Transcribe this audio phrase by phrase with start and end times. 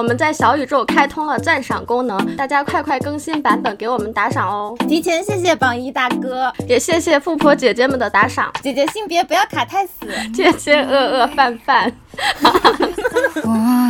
[0.00, 4.74] 我们在小宇宙开通了赞赏功能，大家快快更新版本给我们打赏哦！
[4.88, 8.50] 提前谢谢榜一大哥，也谢谢富婆姐姐们的打赏。
[8.62, 11.92] 姐姐性别不要卡太死， 姐姐饿饿饭饭。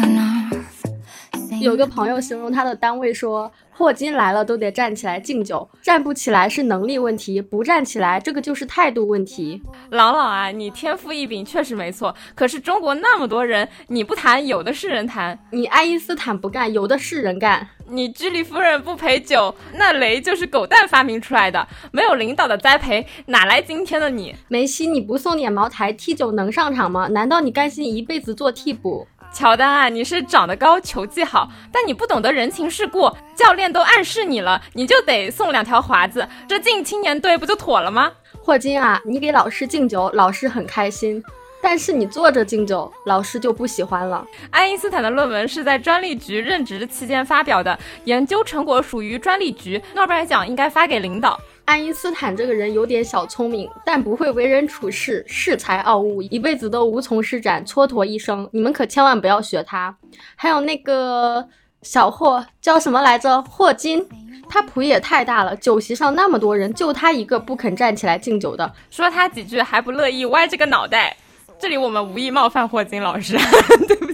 [1.60, 3.50] 有个朋友形容他的单位说。
[3.72, 9.62] 霍金来了都得站起来敬酒，站不起来是能力问题，不站起来这个就是态度问题。
[9.88, 24.34] 朗朗啊，你天赋异禀确实没错，可是中国那么多人，你不谈有的是人谈，你爱因斯坦不干有的是人干，你居里夫人不陪酒，那雷就是狗蛋发明出来的，没有领导的栽培，哪来今天的你？
[24.48, 27.08] 梅西你不送点茅台踢酒能上场吗？
[27.08, 29.08] 难道你甘心一辈子做替补？
[29.32, 33.10] 乔丹啊，你是长得高、球技好，但你不懂得人情世故。
[33.34, 38.12] 教练都暗示你了，你就得送两条华子，这进青年队不就妥了吗？
[38.42, 41.22] 霍金啊，你给老师敬酒，老师很开心，
[41.62, 44.26] 但是你坐着敬酒，老师就不喜欢了。
[44.50, 51.40] 爱因斯坦的论文是在专利局任职期间发表的，研究成果属于专利局，诺贝尔奖应该发给领导。
[51.70, 58.50] 爱因斯坦这个人有点小聪明，但不会为人处事，恃才傲物，一辈子都无从施展，蹉跎一生。
[58.52, 59.96] 你们可千万不要学他。
[60.34, 61.46] 还有那个
[61.82, 63.40] 小霍叫什么来着？
[63.42, 64.04] 霍金，
[64.48, 71.16] 他谱也太大了，酒席上那么多人，就他一个不肯站起来敬酒的，说他几句还不乐意，歪着个脑袋。
[71.56, 73.38] 这里我们无意冒犯霍金老师，
[73.86, 74.09] 对不。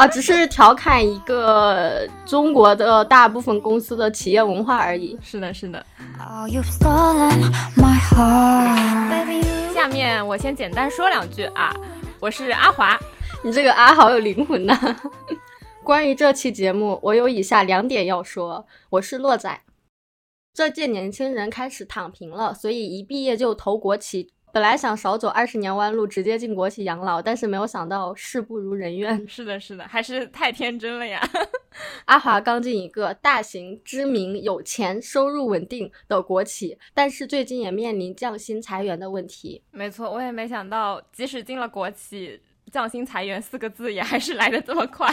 [0.00, 5.14] 啊，只是调侃一个中国的大部分公司的企业文化而已。
[5.22, 5.84] 是的，是的。
[9.74, 11.76] 下面我先简单说两句啊，
[12.18, 12.98] 我是阿华，
[13.44, 14.74] 你这个阿好有灵魂呐。
[15.84, 18.66] 关于这期节目，我有以下两点要说。
[18.88, 19.60] 我是洛仔，
[20.54, 24.32] 这届年轻人开始躺平了，所以一毕业就投国企。
[24.52, 29.10] 本来想少走二十年弯路，直接进国企养老，但是没有想到事不如人愿。
[29.28, 31.20] 是的，是的，还是太天真了呀！
[32.06, 39.62] 阿华刚进一个大型、知名、有钱、收入稳定的国企，但是最近也面临降薪裁员的问题。
[39.70, 42.40] 没错，我也没想到，即使进了国企，
[42.72, 45.08] 降薪裁员四个字也还是来的这么快。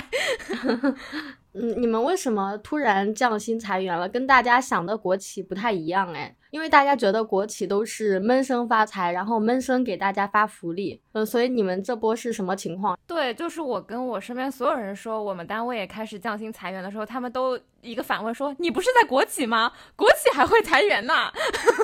[1.60, 4.08] 嗯，你们为什么突然降薪裁员了？
[4.08, 12.98] 跟大家想的国企不太一样哎，因为大家觉得国企都是闷声发财，然后闷声给大家发福利，嗯，所以你们这波是什么情况？
[13.08, 19.72] 对，就是我跟我身边所有人说，我们单位也开始降薪裁员的时候，他们都一个反问说：“你不是在国企吗？
[19.96, 21.14] 国企还会裁员呢？”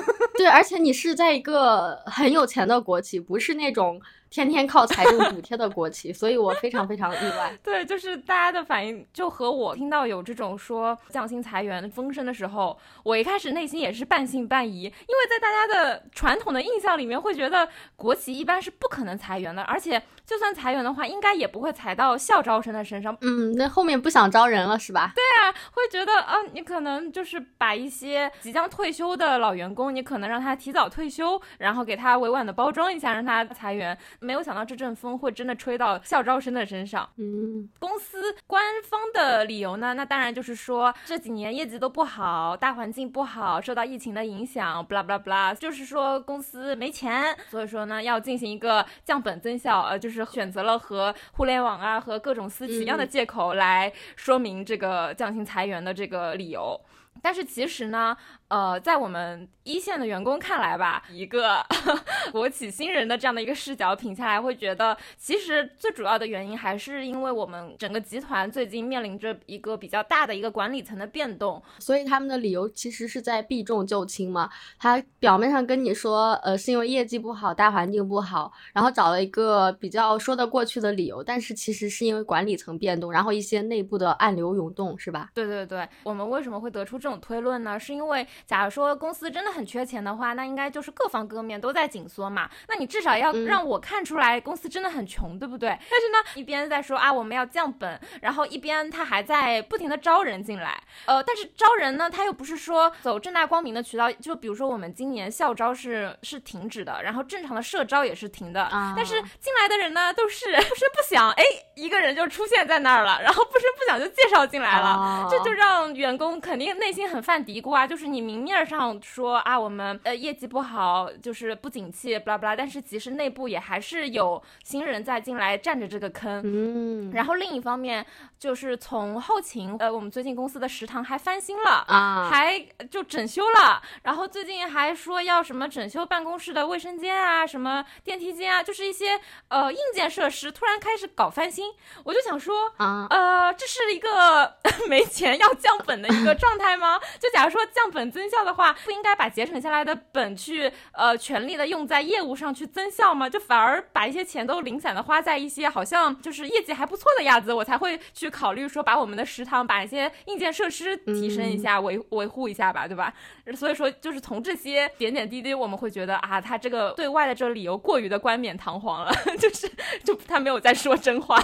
[0.38, 4.00] 对，而且你是在一个很有钱的国企，不是那种。
[4.34, 7.56] 天天靠财政补贴的国企，所以我非常非常意外。
[7.62, 23.16] 对，就是大家的反应就和我听到有这种说降薪裁员风声的时候，我一开始内心也是半信半疑，因为在大家的传统的印象里面会觉得国企一般是不可能裁员的，而且就算裁员的话，应该也不会裁到校招生的身上。
[23.20, 25.12] 嗯，那后面不想招人了是吧？
[25.14, 33.96] 对啊，会觉得啊，你可能就是把一些即将退休的老员工，你可能让他提早退休，然后给他委婉的包装一下，让他裁员。
[34.20, 37.08] 没有想到这阵风会真的吹到校招生的身上。
[37.16, 39.94] 嗯，公司官方的理由呢？
[39.94, 56.78] 那当然就是说这几年业绩都不好，大环境不好，受到疫情的影响，不啦不啦不啦，就是说公司没钱，所以说呢要进行一个降本增效，呃，就是选择了和互联网啊和各种私企一样的借口来说明这个降薪裁员的这个理由。
[57.22, 58.14] 但是其实呢，
[58.54, 61.56] 呃，在我们一线的员工看来吧，一个
[62.30, 74.48] 国企新人的这样的一个视角品下来，会觉得其实最主要的原因还是因为我们整个集团最近面临着一个比较大的一个管理层的变动，所以他们的理由其实是在避重就轻嘛。
[74.78, 85.30] 他表面上跟你说，呃，是因为业绩不好，大环境不好，然后找了一个比较说得过去的理由，但是其实是因为管理层变动，然后一些内部的暗流涌动，是吧？
[85.34, 87.18] 对对对，我们为什么会得出这种？
[87.24, 92.50] 推论呢，是因为假如说公司真的很缺钱的话，那应该就是各方各面都在紧缩嘛。
[92.68, 95.68] 那你至少要让我看出来公司真的很穷，对不对？
[95.68, 100.78] 但是呢，一边在说啊我们要降本，然后一边他还在不停的招人进来。
[101.06, 108.68] 呃，但是招人呢，他又不是说走正大光明的渠道，就比如说我们今年校招是是停止的，然后正常的社招也是停的。
[108.96, 111.44] 但是进来的人呢，都是不声不响，哎，
[111.76, 117.04] 一个人就出现在那儿了，然后不声不响就介绍进来了，这就让员工肯定内心。
[117.04, 126.42] 很犯嘀咕啊，就是你明面上说啊，我们呃业绩不好，就是不景气，巴拉巴拉，但是其实内部也还是有新人在进来占着这个坑。
[126.44, 128.04] 嗯，然后另一方面
[128.38, 132.58] 就是从后勤，呃，我们最近公司的食堂还翻新了啊，还
[132.90, 141.72] 就整修了，然后最近还说要什么整修办公室的卫生间啊，什么电梯间啊，就是一些呃硬件设施突然开始搞翻新，
[142.04, 144.56] 我就想说啊，呃，这是一个
[144.88, 146.98] 没钱要降本的一个状态吗？
[147.18, 153.28] 就假如说降本增效的话，不应该把节省下来的本去呃全力的用在业务上去增效吗？
[153.28, 163.12] 就反而把一些钱都零散的花在一些好像就是业绩还不错的样子，我才会去考虑说把我们的食堂把一些硬件设施提升一下，维维护一下吧，对吧？
[163.56, 169.68] 所以说就是从这些点点滴滴，我们会觉得啊，他这个对外的这个理由过于的冠冕堂皇了，就是
[170.04, 171.42] 就他没有在说真话。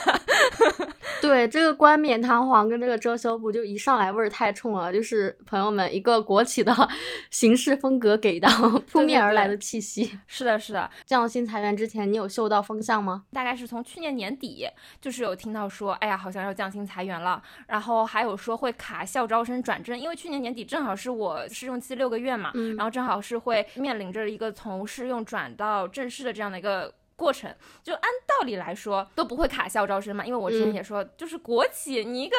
[1.21, 6.75] 对，这个冠冕堂皇跟这个遮羞布就一上来味儿太冲了，就是朋友们一个国企的
[7.31, 8.49] 形式风格给到
[8.91, 10.19] 扑面而来的气息。
[10.27, 10.91] 是的，是的。
[11.07, 13.25] 降薪裁员之前，你有嗅到风向吗？
[13.33, 14.67] 大概是从去年年底，
[15.01, 26.95] 就是有听到说，哎呀，好像要降薪裁员了，然后还有说会卡校招生转正，因为去年年底正好是我试用期六个月嘛，嗯然后正好是会面临着一个从试用转到正式的这样的一个。
[27.21, 32.35] 过程就按道理来说都不会卡校招生嘛，因为我之前嗯也说，就是国企你一个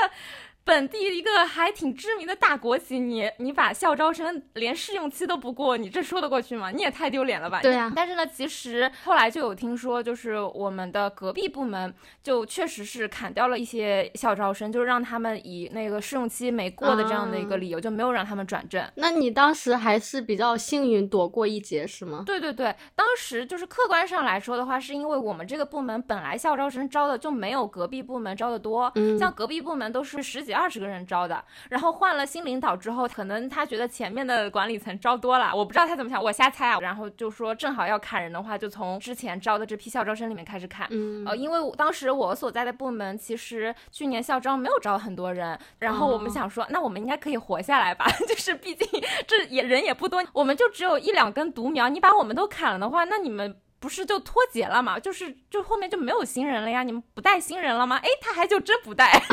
[0.64, 6.70] 本地一个还挺知名的大国企，你你把校招生连试用期都不过，你这说得过去吗？
[6.72, 7.60] 你也太丢脸了吧！
[7.62, 18.88] 对啊但是呢，其实后来就有听说，就是我们的隔壁部门就确实是砍掉了一些校招生，就是让他们以那个试用期没过的这样的一个理由，就没有让他们转正。
[18.96, 22.24] 那你当时还是比较幸运，躲过一劫是吗？
[22.26, 40.88] 对对对，当时就是客观上来说的话，是因为我们这个部门本来校招生招的就没有隔壁部门招的多，嗯像隔壁部门都是十几二十个人招的，然后换了新领导之后，可能他觉得前面的管理层招多了，我不知道他怎么想，我瞎猜啊，然后就说正好要砍人的话，就从之前招的这批校招生里面开始砍。
[40.92, 48.06] 嗯呃，因为当时我所在的部门其实去年校招没有招很多人，然后我们哦想说，那我们应该可以活下来吧？
[48.28, 48.88] 就是毕竟
[49.28, 53.56] 这也人也不多，我们就只有一两根独苗，你把我们都砍了的话，那你们。
[53.82, 54.98] 不是就脱节了嘛？
[55.00, 56.84] 就是就后面就没有新人了呀？
[56.84, 58.00] 你们不带新人了吗？
[58.02, 59.12] 哎，他还就真不带。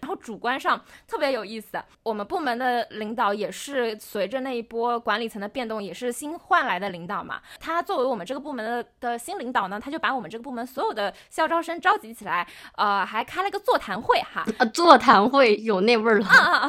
[0.00, 7.40] 然后主观上特别有意思，我们部门的领导也是随着那一波管理层的变动，也是新换来的领导嘛。
[7.60, 12.46] 他作为我们这个部门的的新领导呢，他就把我们这个部门所有的校招生召集起来，
[12.76, 14.44] 呃，还开了个座谈会哈。
[14.58, 16.26] 啊，座谈会有那味儿了。
[16.26, 16.68] 啊啊！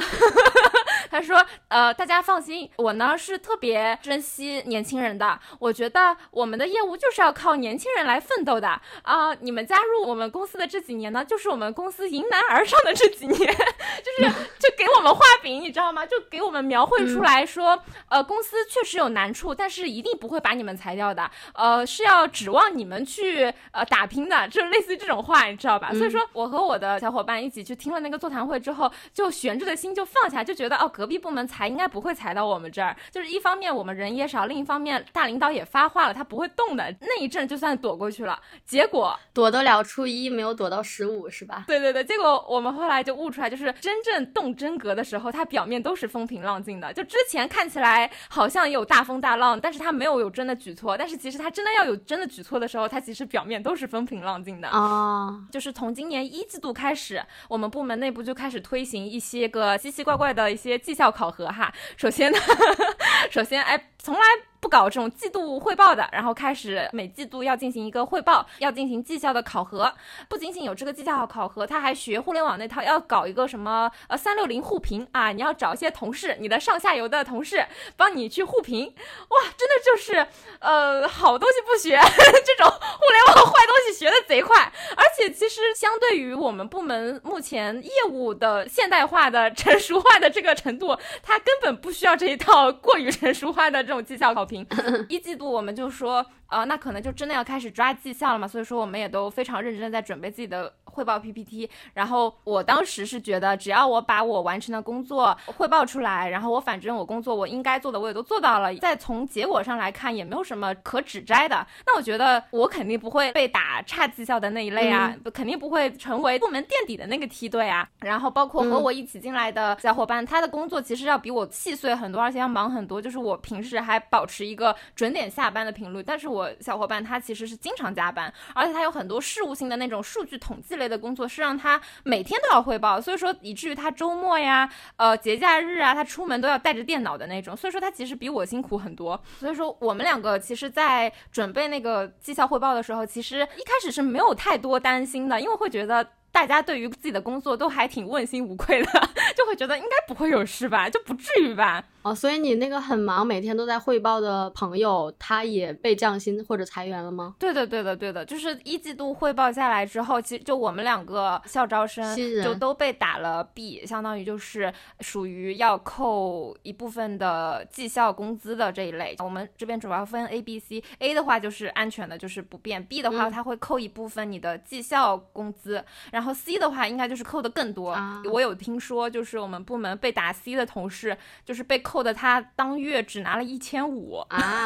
[1.10, 5.40] 他说：“呃，大家放心，我呢是特别珍惜年轻人的。
[5.60, 16.06] 我觉得我们的业务就是要靠年轻人来奋斗的啊、你们加入我们公司的这几年呢，就是我们公司迎难而上的这几年， 就是就给我们画饼，你知道吗？
[16.06, 25.92] 就给我们描绘出来说，呃，公司确实有难处，但是一定不会把你们裁掉的，呃，是要指望你们去呃打拼的，就是类似于这种话，你知道吧？
[25.94, 41.63] 所以说，我和我的小伙伴一起去听了那个座谈会之后，就悬着的心就放下，就觉得哦，隔壁部门裁应该不会裁到我们这儿，就是一方面我们人也少，另一方面大领导也发话了，他不会动的，那一阵就算躲过去了，结果躲得了初一，没有躲到十五，是吧？
[41.68, 46.91] 对对对，结果我们后来就悟出来，就是真正动真格的时候，他表面都是风平浪静的。
[46.91, 50.97] 就之前看起来好像有大风大浪，但是他没有有真的举措。
[50.97, 54.68] 但是其实他真的要有真的举措的时候，他其实表面都是风平浪静的。
[54.68, 61.74] 啊，就是从今年一季度开始，我们部门内部就开始推行一些个奇奇怪怪的一些绩效考核哈。
[61.98, 62.38] 首先呢，
[63.31, 64.21] 首先哎，从来。
[64.63, 69.94] 不搞这种季度汇报的，然后开始每季度要进行一个汇报，要进行绩效的考核。
[70.29, 77.65] 不仅仅有这个绩效考核，他还学互联网那套，要搞一个什么呃三六零互评啊，你要找一些同事，你的上下游的同事
[77.98, 78.86] 帮你去互评。
[78.86, 80.25] 哇，真的就是
[80.62, 84.72] 呃好东西不学， 这种互联网坏东西学的贼快。
[84.95, 94.65] 而且其实相对于我们部门目前业务的现代化的成熟化的这个程度，它根本不需要这一套过于成熟化的这种绩效考评。
[95.07, 101.69] 一季度我们就说，啊，那可能就真的要开始抓绩效了嘛，所以说我们也都非常认真在准备自己的汇报 PPT。
[101.93, 117.88] 然后我当时是觉得，只要我把我完成的工作汇报出来，然后我反正我工作我应该做的我也都做到了，再从结果上来看也没有什么可指摘的，那我觉得我肯定不会被打差绩效的那一类啊，不肯定不会成为部门垫底的那个梯队啊。
[118.00, 123.01] 然后包括和我一起进来的小伙伴，他的工作其实要比我细碎很多，而且要忙很多。
[123.01, 139.20] 就是我平时还保持一个准点下班的频率，但是我小伙伴他其实是经常加班，而且他有很多事务性的那种数据统计类类的工作是让他每天都要汇报，所以说以至于他周末呀、呃节假日啊，他出门都要带着电脑的那种，所以说他其实比我辛苦很多。
[139.40, 146.06] 所以说我们两个其实，在准备那个绩效汇报的时候，其实一开始是没有太多担心的，因为会觉得。
[146.34, 148.88] 大家对于自己的工作都还挺问心无愧的，
[149.38, 151.82] 就会觉得应该不会有事吧，就不至于吧。
[152.02, 157.34] 哦，所以你那个很忙，每天都在汇报的朋友，他也被降薪或者裁员了吗？
[157.40, 162.13] 对的，对的，对的，就是一季度汇报下来之后，其实就我们两个校招生
[162.44, 169.16] 就都被打了 B，相当于就是属于要扣一部分的绩效工资的这一类。
[169.20, 177.89] 我们这边主要分 A、B、C，A 的话就是安全的，就是不变；B 的话，它会扣一部分你的绩效工资，然后 C 的话应该就是扣的更多。
[177.89, 184.63] 啊、我有听说，就是我们部门被打 C 的同事，就是被扣的他当月只拿了一千五啊，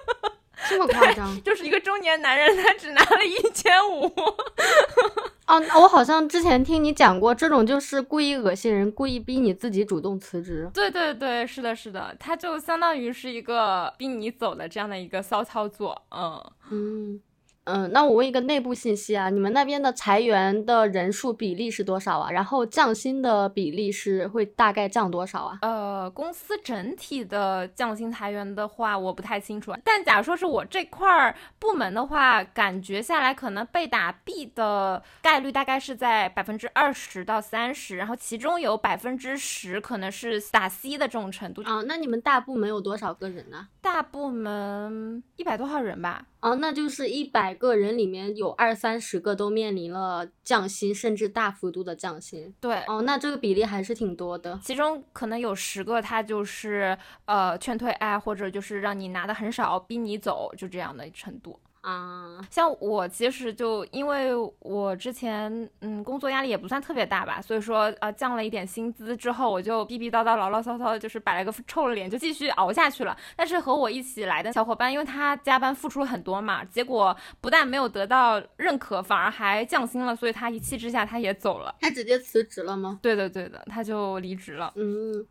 [0.70, 1.42] 这么夸张？
[1.42, 4.10] 就是一个中年男人，他只拿了一千五。
[5.46, 10.70] 哦，我好像之前听你讲过，这种就是故意恶心人，故意逼你自己主动辞职。
[10.72, 16.00] 对对对，是的，是的，他就相当于是一个逼你走的这样的一个骚操作。
[16.10, 17.20] 嗯嗯。
[17.72, 22.30] 嗯，那我问一个内部信息啊，你们那边的裁员的人数比例是多少啊？
[22.30, 25.58] 然后降薪的比例是会大概降多少啊？
[25.62, 29.72] 呃，公司整体的降薪裁员的话，我不太清楚。
[29.84, 41.62] 但假如说是我这块儿部门的话，感觉下来可能被打 B 的概率大概是在百分之二十到三十，然后其中有百分之十可能是打 C 的这种程度。
[41.62, 43.68] 啊，那你们大部门有多少个人呢？
[43.80, 46.26] 大部门一百多号人吧。
[46.40, 52.54] 哦，那就是一百个人里面有二三十个都面临了降薪，甚至大幅度的降薪。
[52.58, 54.58] 对，哦，那这个比例还是挺多的。
[54.62, 61.60] 其中可能有十个，他就是呃劝退哎，或者就是让你拿的很少，逼你走，就这样的程度。
[61.82, 73.16] 啊，像我其实就因为我之前嗯工作压力也不算特别大吧，所以说呃降了一点薪资之后，我就逼逼叨叨、唠唠叨叨，就是摆了个臭脸就继续熬下去了。
[73.34, 81.74] 但是和我一起来的小伙伴，因为他加班付出了很多嘛，结果不但没有得到认可，反而还降薪了，所以他一气之下他也走了。
[81.80, 82.98] 他直接辞职了吗？
[83.00, 84.72] 对的对的，他就离职了。
[84.76, 85.26] 嗯。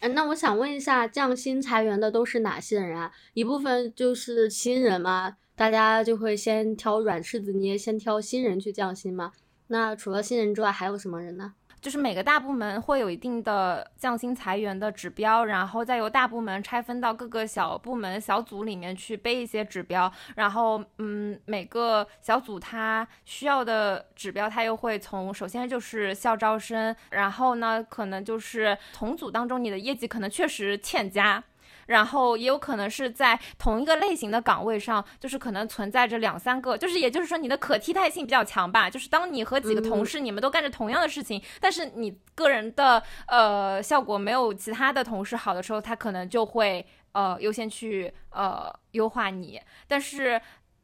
[0.00, 3.10] 嗯，那我想问一下，降薪裁员的都是哪些人啊？
[3.34, 9.32] 一部分就是新人嘛，大家就会先挑软柿子捏，先挑新人去降薪嘛。
[9.66, 11.54] 那除了新人之外，还有什么人呢？
[11.80, 31.42] 就是每个大部门会有一定的降薪裁员的指标，然后再由大部门拆分到各个小部门小组里面去背一些指标，然后嗯，每个小组它需要的指标，它又会从首先就是校招生，然后呢，可能就是同组当中你的业绩可能确实欠佳。
[31.88, 38.88] 然后也有可能是在同一个类型的岗位上，就是可能存在着两三个，就是也就是说你的可替代性比较强吧。
[38.88, 49.60] 就是当你和几个同事，你们都干着同样的事情，但是你个人的呃效果没有其他的同事好的时候，他可能就会呃优先去呃优化你。
[49.86, 50.40] 但是。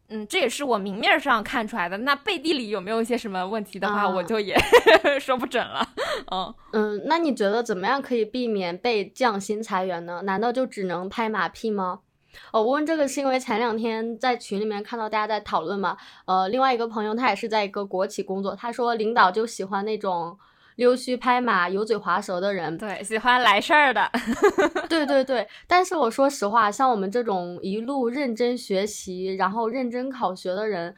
[0.08, 1.96] 嗯，这也是我明面上看出来的。
[1.99, 4.54] 那背地里有没有一些什么问题的话，啊我就也
[5.18, 5.87] 说不准了。
[6.30, 10.23] 嗯嗯，那你觉得怎么样可以避免被降薪裁员呢？
[10.25, 12.00] 难道就只能拍马屁吗？
[12.52, 15.96] 哦，我问这个是因为前两天在群里面看到大家在讨论嘛。
[16.26, 20.37] 呃，另外一个朋友他也是在一个国企工作，他说领导就喜欢那种
[20.76, 22.76] 溜须拍马、油嘴滑舌的人。
[22.76, 24.11] 对，喜欢来事儿的。
[24.88, 30.95] 对对对，但是我说实话，像我们这种一路认真学习，然后认真考学的人，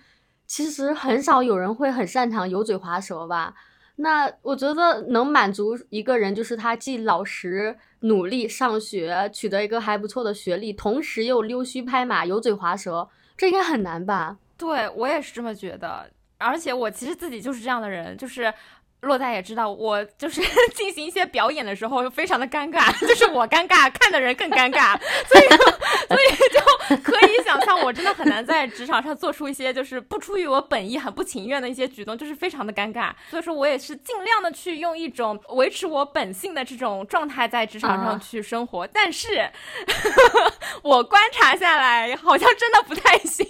[0.47, 3.55] 其实很少有人会很擅长油嘴滑舌吧。
[3.97, 14.39] 那我觉得能满足一个人，就是他既老实、努力上学，取得一个还不错的学历，同时又溜须拍马、油嘴滑舌，这应该很难吧？
[14.57, 18.53] 对我也是这么觉得，而且我其实自己就是这样的人，就是。
[19.07, 20.43] 洛大也知道，我就是
[20.75, 25.49] 进行一些表演的时候非常的尴尬，就是我尴尬，看的人更尴尬，所以
[26.07, 33.11] 所以就可以想象，我真的很难在职场上做出一些就是不出于我本意、很不情愿的一些举动，就是非常的尴尬。
[33.31, 39.49] 所以说我也是尽量的去用一种维持我本性的这种状态在职场上去生活，但是
[40.83, 43.47] 我观察下来，好像真的不太行，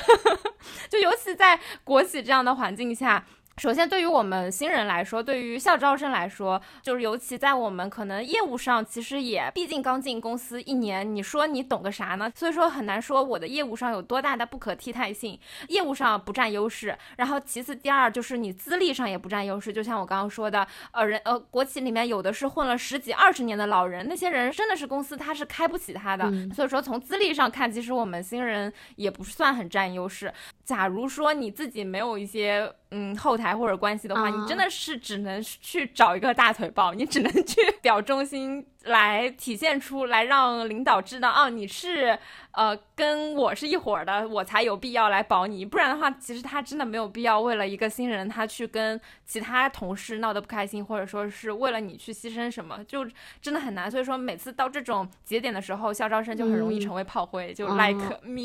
[0.88, 3.24] 就尤其在国企这样的环境下。
[3.58, 12.30] 首先，对于我们新人来说，对于校招生来说，就是尤其在我们可能业务上，其实也毕竟刚进公司一年，你说你懂个啥呢？
[12.34, 16.94] 所以说很难说我的业务上有多大的不可替代性，业务上不占优势。
[17.16, 19.72] 然后其次，第二就是你资历上也不占优势。
[19.72, 26.26] 就像我刚刚说的，呃人呃国企里面有的是混了十几二十年的老人，那些人真的是公司他是开不起他的。
[26.26, 30.30] 嗯所以说从资历上看，其实我们新人也不算很占优势。
[30.62, 42.18] 假如说你自己没有一些嗯后台或者关系的话，嗯你真的是只能去找一个大腿抱，你只能去 表忠心，来体现出来让领导知道，哦，你是
[42.52, 45.64] 呃跟我是一伙儿的，我才有必要来保你。
[45.64, 53.06] 不然的话，其实他真的没有必要为了一个新人，他去跟其他同事闹得不开心，或者说是为了你去牺牲什么，就
[53.42, 53.90] 真的很难。
[53.90, 58.44] 所以说，每次到这种节点的时候，校招生就很容易嗯成为炮灰，就哦 like me。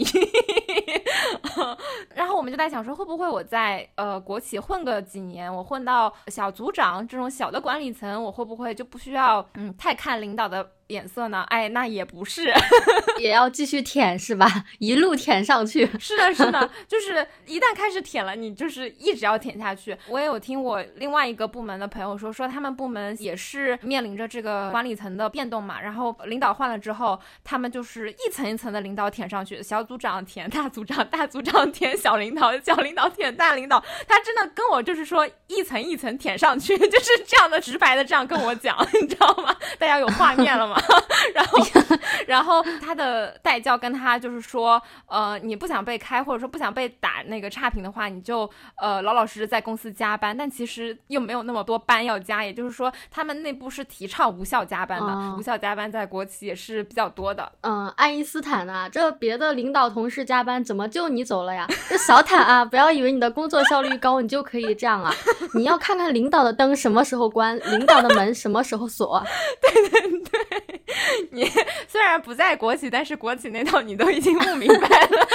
[2.15, 11.43] 然后我们就在想说，会不会我在呃国企混个几年，我混到小组长这种小的管理层，我会不会就不需要嗯太看领导的眼色呢？
[11.49, 12.53] 哎，那也不是，
[13.17, 14.47] 也要继续舔是吧？
[14.79, 15.89] 一路舔上去。
[15.97, 19.97] 是的，是的，就是一旦开始舔了，你就是一直要舔下去。
[20.07, 33.83] 我也有听我另外一个部门的朋友说，说他们部门也是面临着这个管理层的变动嘛，然后领导换了之后，他们就是一层一层的领导舔上去，小组长舔大组长，大组长舔小领导，小领导舔大领导。
[34.07, 39.55] 他真的跟我就是说一层一层舔上去， 就是这样的直白的这样跟我讲， 你知道吗？
[39.79, 40.80] 大家有画面了吗？
[41.35, 41.59] 然后，
[42.27, 50.35] 然后他的代教跟他就是说，呃，你不想被开，或者说不想被打那个差评的话，你就呃老老实实在公司加班。
[50.35, 55.07] 但其实又没有那么多班要加，也就是说，他们内部是提倡无效加班的。
[55.07, 57.49] 哦无效加班在国企也是比较多的。
[57.61, 61.65] 嗯，爱因斯坦啊、这别的领导同事加班，怎么就你走了呀？
[61.87, 65.13] 这小坦啊，不要以为你的工作效率高，你就可以这样啊！
[65.53, 69.23] 你要看看领导的灯什么时候关，领导的门什么时候锁。
[71.31, 71.45] 你
[71.87, 75.27] 虽然不在国企，但是国企那套你都已经不明白了。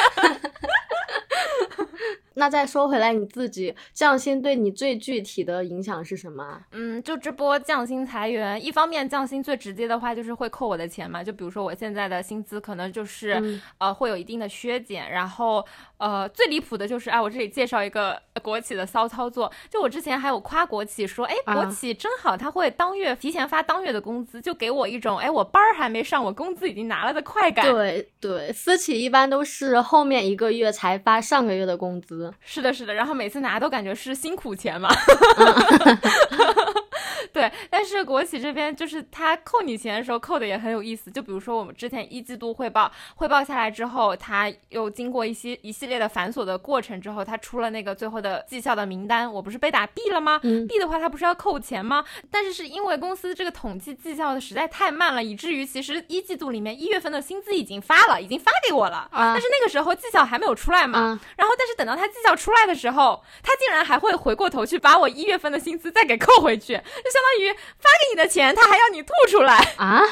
[2.39, 6.61] 那再说回来，你自己降薪对你最具体的影响是什么啊？
[6.73, 15.65] 嗯，就这波降薪裁员，一方面降薪最直接的话就是会扣我的钱嘛，就比如说我现在的薪资可能就是、嗯呃会有一定的削减，然后
[15.97, 27.65] 呃最离谱的就是啊，我这里介绍一个国企的骚操作，就我之前还有夸国企说，哎，国啊企真好，他会当月提前发当月的工资，就给我一种哎我班儿还没上，我工资已经拿了的快感。
[27.73, 32.26] 对对，私企一般都是后面一个月才发上个月的工资。
[32.45, 34.89] 是的，是的，然后每次拿都感觉是辛苦钱嘛。
[37.41, 50.41] 对，但是国企这边就是他扣你钱的时候扣的也很有意思，就比如说我们之前一季度汇报，汇报下来之后，他又经过一些一系列的繁琐的过程之后，他出了那个最后的绩效的名单，我不是被打 B 了吗？
[50.45, 52.05] 嗯 B 的话，他不是要扣钱吗？
[52.31, 60.99] 但是是因为公司这个统计绩效的实在太慢了，以至于其实一季度里面一月份的薪资已经发了，已经发给我了，啊但是那个时候绩效还没有出来嘛。
[60.99, 70.03] 啊，然后，但是等到他绩效出来的时候，他竟然还会回过头去把我一月份的薪资再给扣回去，就相当于发给你的钱，他还要你吐出来，啊，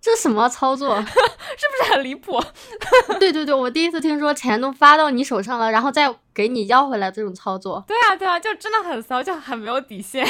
[0.00, 0.96] 这什么操作？
[1.02, 2.42] 是不是很离谱？
[3.18, 7.84] 对对对，我第一次听说钱都发到你手上了，然后再给你要回来这种操作。
[7.86, 10.26] 对啊，对啊，就真的很骚，就很没有底线。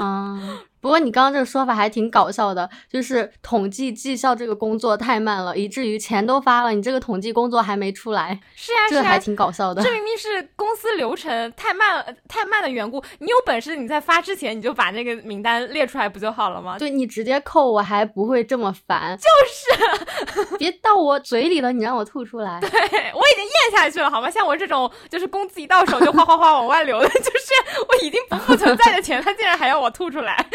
[0.00, 9.90] 嗯， 不过你刚刚这个说法还挺搞笑的，就是统计绩效这个工作太慢了，以至于钱都发了，你这个统计工作还没出来，是啊，是啊，这还挺搞笑的这。
[9.92, 13.02] 明明是公司流程太慢了， 太慢的缘故。
[13.18, 16.78] 你有本事你在发之前你就把那个名单列出来不就好了吗？
[16.78, 22.60] 对你直接扣我还不会这么烦，就是 别到我嘴里了，你让我吐出来。
[22.60, 24.30] 对我已经咽下去了，好吗？
[24.30, 30.46] 像我这种就是工资一到手就哗哗哗往外流的，就是我已经不复存在的钱，他竟然还要我吐出来。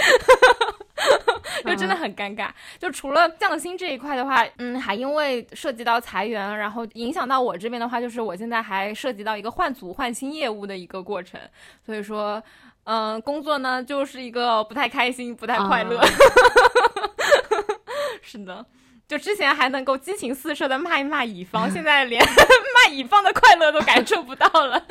[1.64, 2.50] 就真的很尴尬。
[2.80, 11.40] 就除了降薪这一块的话，嗯，还因为涉及到裁员，然后影响到我这边的话，就是我现在还涉及到一个换组换新业务的一个过程，
[11.86, 12.42] 所以说，
[12.86, 16.00] 嗯、工作呢就是一个不太开心、不太快乐。
[16.00, 16.08] 啊
[18.22, 18.66] 是的。
[19.06, 24.82] 就之前还能够激情四射的骂一骂乙方， 现在连 骂乙方的快乐都感受不到了。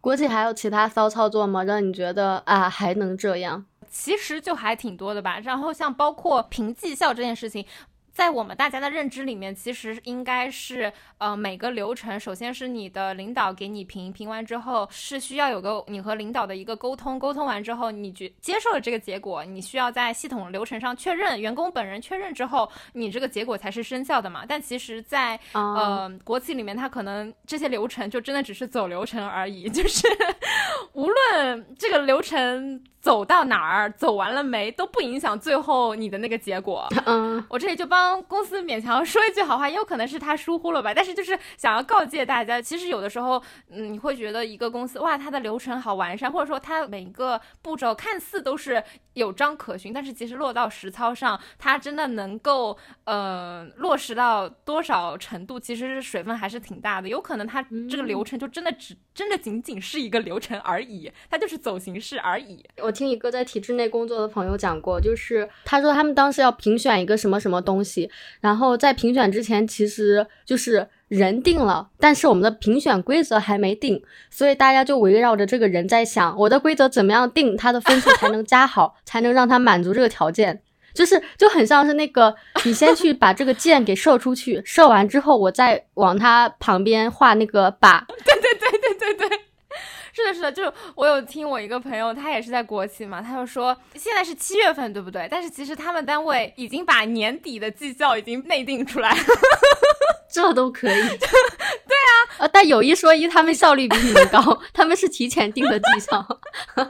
[0.00, 1.62] 国企还有其他骚操作吗？
[1.64, 3.66] 让你觉得啊还能这样？
[3.90, 5.38] 其实就还挺多的吧。
[5.40, 7.66] 然后像包括评绩效这件事情。
[8.12, 24.44] 在我们大家的认知里面，其实应该是，呃，每个流程，首先是你的领导给你评，评完之后是需要有个你和领导的一个沟通，沟通完之后，你觉接受了这个结果，你需要在系统流程上确认，员工本人确认之后，你这个结果才是生效的嘛。
[24.46, 30.06] 但其实在，啊呃，国企里面，它可能这些流程就真的只是走流程而已， 就是
[30.92, 36.86] 无论这个流程走到哪儿，走完了没都不影响最后你的那个结果。
[37.06, 40.92] 嗯，我这里就帮公司勉强说一句好话，也有可能是他疏忽了吧。
[40.92, 48.82] 但是就是想要告诫大家，其实有的时候，嗯，你会觉得一个公司哇，它的流程好完善，或者说它每一个步骤看似都是
[49.14, 57.08] 有章可循，但是其实落到实操上，它真的能够呃落实到多少程度，其实是水分还是挺大的。
[57.08, 62.62] 有可能它这个流程就真的只真的仅仅是一个流程而已，它就是走形式而已。
[62.82, 80.62] 我听一个在体制内工作的朋友讲过，就是他说他们当时要评选一个什么什么东西，然后在评选之前，其实就是人定了，但是我们的评选规则还没定，所以大家就围绕着这个人在想，我的规则怎么样定，他的分数才能加好，才能让他满足这个条件，
[80.94, 89.39] 就是就很像是那个你先去把这个箭给射出去，射完之后，我再往它旁边画那个靶，对对对对对对。
[90.20, 95.26] 是的，是的，就是我有听我一个朋友，他也是在国企嘛，他就说现在是七月份，对不对？
[95.30, 99.18] 但是其实他们单位已经把年底的绩效已经内定出来了，
[100.32, 100.92] 这都可以。
[101.18, 106.22] 对啊， 呃，但有一说一，他们效率比你们高，他们是提前定的绩效，
[106.76, 106.84] 就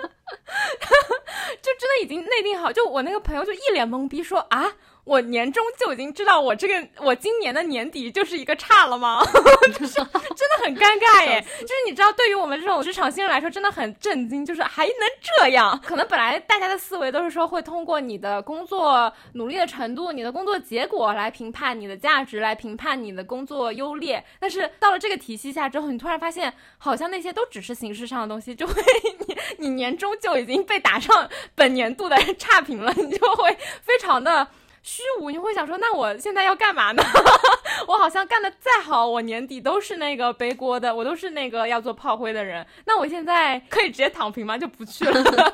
[1.78, 2.72] 真的已经内定好。
[2.72, 4.72] 就我那个朋友就一脸懵逼说啊。
[5.04, 9.22] 我年终就已经知道我这个我今年的年底就是一个差了吗？
[9.78, 11.40] 就是真的很尴尬耶。
[11.60, 14.44] 就是你知道，对于我们这种职场新人来说，真的很震惊。
[14.44, 14.94] 就是还能
[15.38, 15.78] 这样？
[15.84, 24.24] 可能本来大家的思维都是说会通过你的工作努力的程度、你的工作结果来评判你的价值，来评判你的工作优劣。
[24.38, 28.74] 但是到了这个体系下之后，你突然发现，好像那些都只是形式上的东西，就会
[29.26, 34.46] 你你年终就已经被打上本年度的差评了，你就会非常的。
[34.82, 37.02] 虚无，你会想说，那我现在要干嘛呢？
[37.86, 42.66] 我好像干的再好，我年底都是那个背锅的，我都是那个要做炮灰的人。
[42.86, 44.56] 那我现在可以直接躺平吗？
[44.58, 45.22] 就不去了，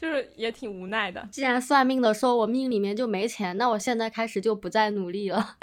[0.00, 1.26] 就是也挺无奈的。
[1.30, 5.56] 既然算命的说我命里面就没钱，那我现在开始就不再努力了。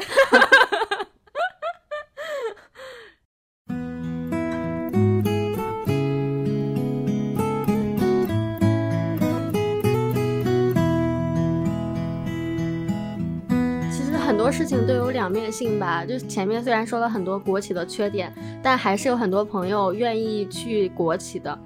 [14.52, 18.34] 事情都有两面性吧，就前面虽然说了很多国企的缺点，
[18.64, 21.58] 但还是有很多朋友愿意去国企的。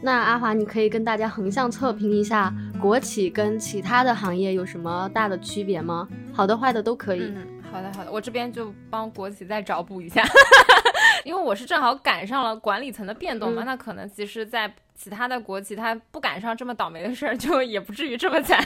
[0.00, 6.06] 那阿华，你可以跟大家横向测评一下国企跟其他的行业有什么大的区别吗？
[6.32, 7.22] 好的、坏的都可以。
[7.22, 7.36] 嗯，
[7.72, 10.22] 好的，好的，我这边就帮国企再找补一下，
[11.28, 14.74] 因为我是正好赶上了管理层的变动嘛，那可能其实，在。
[15.00, 18.60] 其他的国企他不赶上这么倒霉的事儿，就也不至于这么惨，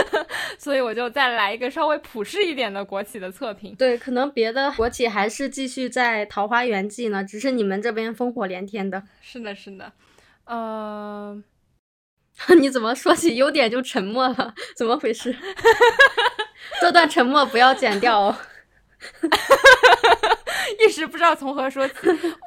[0.58, 3.74] 所以我就再来一个稍微普世一点的国企的测评。
[3.74, 9.02] 对，可能别的国企还是继续在桃花源记呢，只是你们这边烽火连天的。
[9.20, 9.92] 是的，是的，
[10.46, 11.38] 呃，
[12.58, 14.54] 你怎么说起优点就沉默了？
[14.74, 15.36] 怎么回事？
[16.80, 18.34] 这段沉默不要剪掉哦。
[20.94, 21.94] 一时不知道从何说起，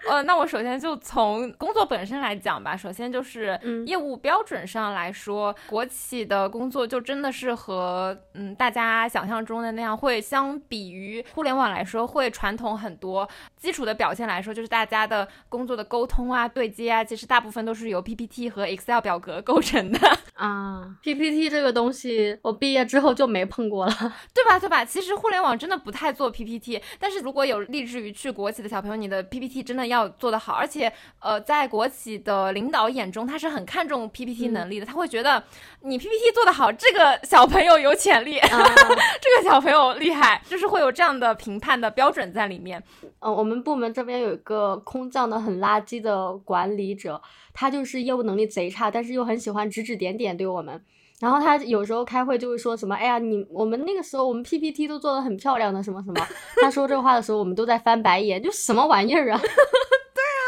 [0.10, 2.78] 呃，那我首先就从工作本身来讲吧。
[2.78, 13.28] 首先就是业务标准上来说，国企的工作就真的是和嗯大家想象中的那样，会相比于互联网来说会传统很多。
[13.58, 20.00] 基础的表现来说，就是大家的工作的沟通啊、对接啊，其实大部分都是由 PPT 和 Excel 表格构成的
[20.36, 20.96] 啊。
[21.02, 23.94] PPT 这个东西，我毕业之后就没碰过了，
[24.34, 24.58] 对吧？
[24.58, 24.86] 对吧？
[24.86, 35.44] 其实互联网真的不太做 PPT，但是如果有立志于去国企的小朋友，你的 PPT 真的要做得好，而且，呃，在国企的领导眼中，他是很看重 PPT 能力的，他会觉得
[35.82, 38.40] 你 PPT 做得好，这个小朋友有潜力，
[39.22, 42.82] 这个小朋友厉害，就是会有这样的评判的标准在里面。
[43.20, 47.22] 嗯，我们部门这边有一个空降的很垃圾的管理者，
[47.54, 50.84] 他就是业务能力贼差，但是又很喜欢指指点点对我们。
[51.20, 56.28] 然后他有时候开会就会说什么，哎呀，你我们那个时候我们 PPT 都做的很漂亮的什么什么。
[56.62, 59.42] 他说这话的时候，我们都在翻白眼，就什么玩意儿啊？
[59.44, 60.42] 对啊，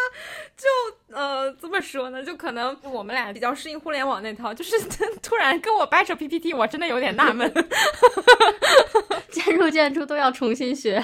[0.55, 2.23] 就呃这么说呢？
[2.23, 4.75] 就可能我们俩比较适应互联网那套，就是
[5.23, 7.51] 突然跟我掰扯 PPT，我真的有点纳闷。
[9.31, 11.03] 渐入渐出都要重新学。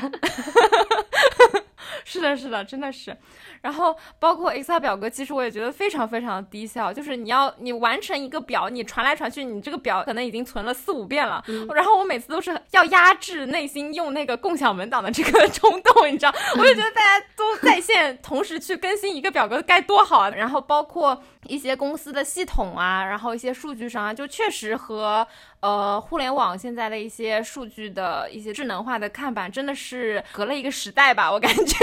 [2.07, 3.17] 是的，是的，真的是。
[3.61, 6.93] 然后包括 Excel 表格，其实我也觉得非常非常低效。
[6.93, 11.43] 就是你要你完成一个表，你传来传去，你这个表可能已经存了四五遍了。
[11.73, 16.33] 然后我每次都是要压制内心用那个共享文档的这个 冲动，你知道？
[16.53, 20.29] 我就觉得大家都在线同时去更新一个表格该多好啊！
[20.29, 25.25] 然后包括一些公司的系统啊，然后一些数据上啊，就确实和
[25.59, 31.75] 呃互联网现在的一些数据的一些智能化的看板真的是隔了一个时代吧，我感觉。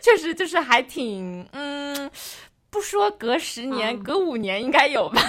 [0.00, 2.10] 确实就是还挺，嗯，
[2.70, 5.20] 不说隔十年，嗯隔五年应该有吧？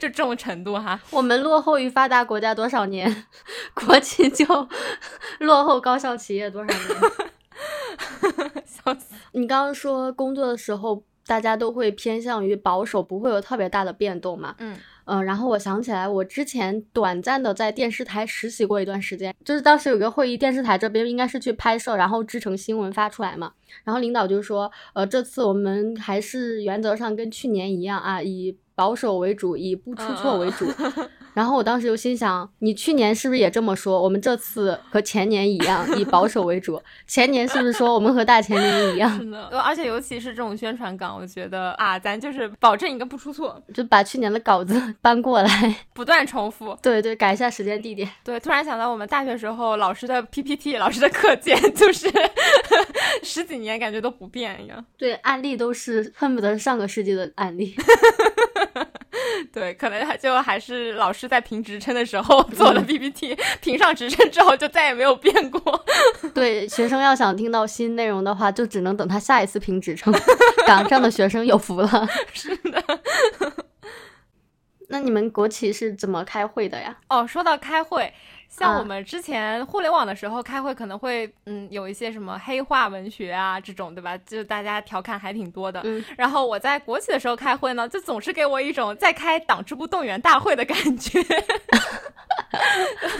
[0.00, 0.98] 就这种程度哈。
[1.10, 3.26] 我们落后于发达国家多少年，
[3.74, 4.44] 国企就
[5.38, 6.80] 落后高校企业多少年？
[8.64, 9.14] 笑死！
[9.32, 14.54] 你刚刚说工作的时候，大家都会偏向于保守，不会有特别大的变动嘛？
[14.58, 23.52] 嗯嗯、然后我想起来，我之前短暂的在电视台实习过一段时间，就是当时有个会议，电视台这边应该是去拍摄，然后制成新闻发出来嘛。
[23.84, 30.66] 然后领导就说，呃，这次我们还是原则上跟去年一样啊，以保守为主，以不出错为主。
[31.34, 34.00] 然后我当时就心想，你去年是不是也这么说？
[34.00, 36.80] 我们这次和前年一样，以保守为主。
[37.08, 39.18] 前年是不是说我们和大前年一样？
[39.18, 46.78] 是的，而且尤其是这种宣传岗，我觉得啊，咱就是保证一个不出错，就把去年的稿子搬过来， 不断重复。
[46.80, 48.08] 对对，改一下时间地点。
[48.22, 52.08] 对，突然想到我们大学时候老师的 PPT，老师的课件， 就是
[53.24, 54.84] 十几年感觉都不变一样。
[54.96, 57.74] 对，案例都是恨不得上个世纪的案例。
[59.52, 65.84] 对，可能他就还是老师在评职称的时候做的 PPT，、 评上职称之后就再也没有变过。
[66.34, 70.12] 对，学生要想听到新内容的话，就只能等他下一次评职称。
[70.66, 72.08] 岗上的学生有福了。
[72.32, 72.82] 是的。
[74.88, 76.96] 那你们国企是怎么开会的呀？
[77.08, 78.12] 哦，说到开会，
[78.56, 84.16] 像啊我们之前互联网的时候开会，可能会嗯有一些什么黑化文学啊这种，对吧？
[84.18, 85.80] 就大家调侃还挺多的。
[85.84, 91.20] 嗯然后我在国企的时候开会呢，就总是给我一种在开党支部动员大会的感觉。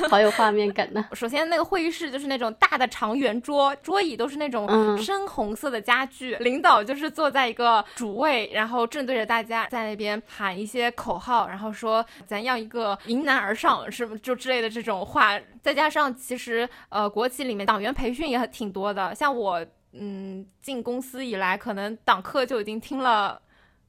[0.09, 1.05] 好有画面感呢。
[1.13, 6.37] 首先，那个会议室就是那种大的长圆桌，桌椅都是那种嗯深红色的家具。
[6.37, 15.24] 领导就是坐在一个主位，然后正对着大家在那边喊一些口号，然后说咱要一个迎难而上，是不就之类的这种话。
[15.63, 23.41] 再加上其实呃，国企里面党员培训也很挺多的，像我嗯进公司以来，可能党课就已经听了。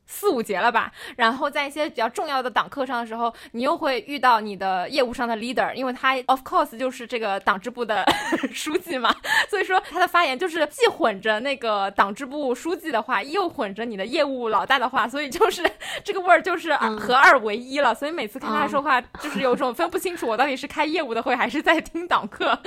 [0.06, 8.06] 四五节了吧，然后在一些比较重要的党课上的时候，你又会遇到你的业务上的 leader，因为他 of course 就是这个党支部的
[8.54, 9.14] 书记嘛，
[9.50, 15.64] 所以说他的发言就是既混着那个党支部书记的话，又混着你的业务老大的话，所以就是
[16.04, 17.94] 这个味儿就是嗯合二为一了。
[17.96, 22.58] 所以每次看他说话，就是有种分不清楚我到底是开业务的会还是在听党课。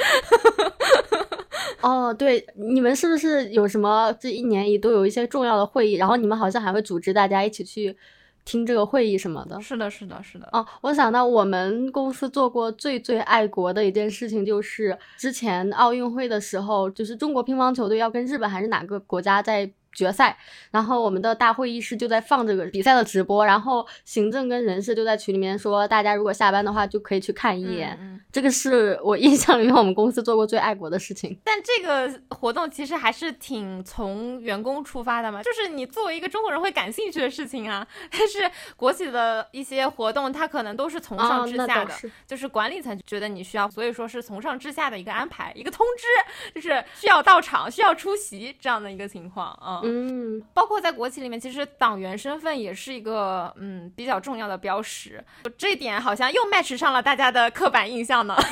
[1.83, 7.97] 哦，对，你们是不是有什么这一年一都有一些重要的会议，然后你们好像还会组织大家一起去
[8.44, 9.61] 听这个会议什么的？
[9.61, 10.49] 是的，是的，是的。
[10.53, 20.37] 哦，我想到我们公司做过最最爱国的一件事情，就是之前奥运会的时候，就是中国乒乓球队要跟日本还是哪个国家在决赛，
[20.70, 27.98] 然后我们的大会议室就在放这个比赛的直播，然后行政跟人事就在群里面说，大家如果下班的话就可以去看一眼。
[28.31, 31.40] 这个是我印象里面我们公司做过最爱国的事情。
[31.42, 37.87] 但这个活动其实还是挺从员工出发的嘛，就是你作为一个中国人会感兴趣的事情啊。
[38.11, 41.94] 但是国企的一些活动，它可能都是从上哦至下的，
[42.27, 49.78] 就是管理层觉得你需要，所以说是从上至下的一个安排，一个通知，就是需要到场、需要出席这样的一个情况啊。
[49.78, 49.78] 嗯，
[50.55, 55.25] 包括在国企里面，其实党员身份也是一个嗯比较重要的标识，
[55.57, 58.37] 这点好像又 match 上了大家的刻板印象呢。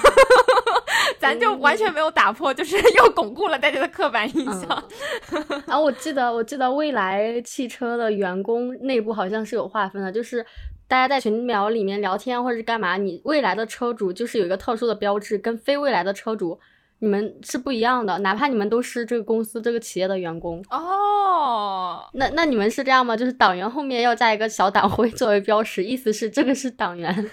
[1.20, 4.84] 咱就完全没有打破，就是又巩固了大家的刻板印象。
[5.66, 10.44] 然后我记得，我记得未来汽车的员工内部好像是有划分的，就是
[10.88, 16.58] 大家在群聊里面聊天或者是干嘛，你未来的车主就是有一个特殊的标志，跟非未来的车主
[17.00, 20.64] 你们是不一样的，哪怕你们都是这个公司这个企业的员工。
[20.70, 23.16] 哦，那那你们是这样吗？
[23.16, 27.30] 就是党员后面要加一个小党徽作为标识，意思是这个是党员。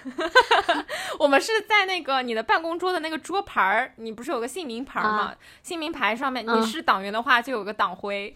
[1.19, 5.17] 我们是在那个你的办公桌的那个桌牌儿，你不是有个姓名牌儿吗？
[5.23, 8.35] 啊姓名牌上面嗯你是党员的话，就有个党徽。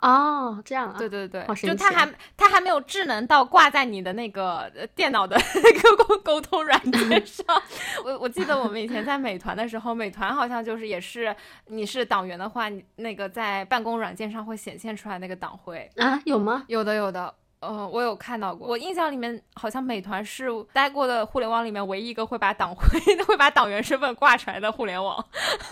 [0.00, 0.96] 哦，这样啊。
[0.98, 7.44] 对对对，就它还它还没有智能到挂在你的那个呃电脑的 QQ 沟沟通软件上。
[8.04, 11.34] 我我记得我们以前在美团的时候，美团好像就是也是
[11.66, 15.90] 你是党员的话，你那个在办公软件上会显现出来那个党徽。
[15.96, 16.64] 啊，有吗？
[16.68, 17.34] 有的有的。
[17.60, 22.86] 呃，我有看到过，我印象里面好像美团是待过的互联网里面唯一一个会把党徽、
[23.26, 25.24] 会把党员身份挂出来的互联网，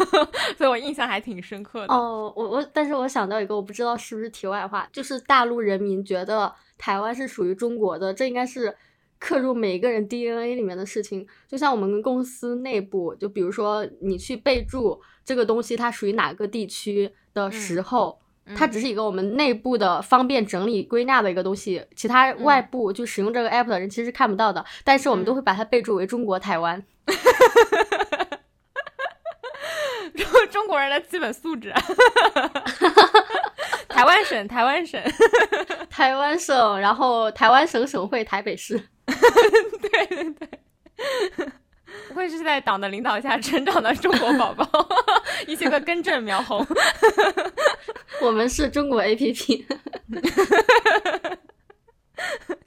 [0.59, 1.95] 所以我印象还挺深刻的。
[1.95, 8.77] 哦，我我，但是我想到一个，我不知道是不是题外话，就是大陆人民觉得台湾是属于中国的，这应该是
[9.21, 11.25] 刻入每一个人 DNA 里面的事情。
[11.47, 18.19] 就像我们公司内部，就比如说你去备注这个东西它属于哪个地区的时候。
[18.55, 26.83] 它只是一个我们内部的方便整理归纳的一个东西，其他外部就使用这个 app 的人其实是看不到的，但是我们都会把它备注为中国台湾。
[30.51, 31.73] 中国人的基本素质。
[33.89, 35.03] 台湾省，台湾省，
[35.91, 38.79] 台湾省，然后台湾省省会台北市。
[39.07, 40.49] 对 对对，
[42.09, 44.67] 不愧是在党的领导下成长的中国宝宝，
[45.47, 46.65] 一些个根正苗红。
[48.23, 49.65] 我们是中国 APP。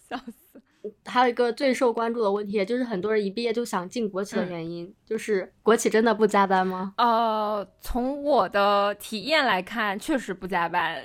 [0.08, 0.62] 笑死！
[1.06, 6.94] 还有一个最受关注的问题，就是很多人一毕业就想进国企的原因，就是国企真的不加班吗？
[6.98, 11.04] 呃，从我的体验来看，确实不加班。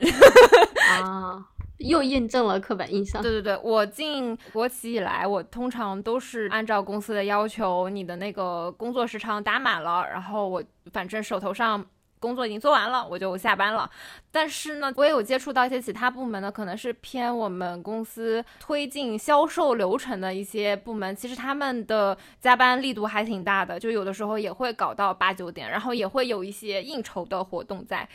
[1.00, 1.48] 啊。
[1.78, 3.22] 又印证了刻板印象。
[3.22, 11.84] 对对对，我进国企以来，我通常都是按照公司的要求，你的那个工作时长打满了，然后我反正手头上。
[12.20, 13.90] 工作已经做完了，我就下班了。
[14.30, 28.08] 但是呢，我也有接触到一些其他部门的，可能是偏我们公司推进销售流程的一些部门，其实他们的加班力度还挺大的，就有的时候也会搞到八九点，然后也会有一些应酬的活动在。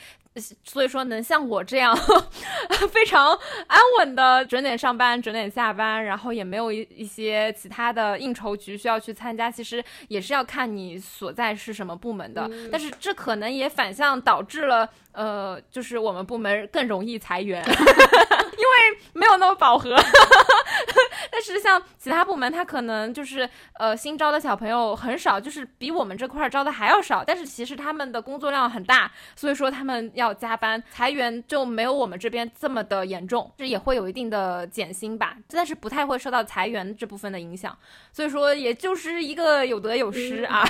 [0.64, 1.98] 所以说，能像我这样
[2.92, 3.28] 非常
[3.68, 12.50] 安稳的准点上班、准点下班，然后也没有一一些其他的应酬局需要去参加，其实也是要看你所在是什么部门的。
[12.72, 14.90] 但是这可能也反向导致了。
[15.12, 19.98] 呃，就是我们部门更容易裁员， 因为没有那么饱和。
[21.32, 27.24] 但是像其他部门，他可能就是呃新招的小朋友很少，就是比我们这块招的还要少。
[27.26, 37.76] 但是其实他们的工作量很大，所以说他们要加班，裁员就没有我们这边这么的严重，这也会有一定的减薪吧，但是不太会受到裁员这部分的影响。
[38.14, 40.64] 所以说也就是一个有得有失啊。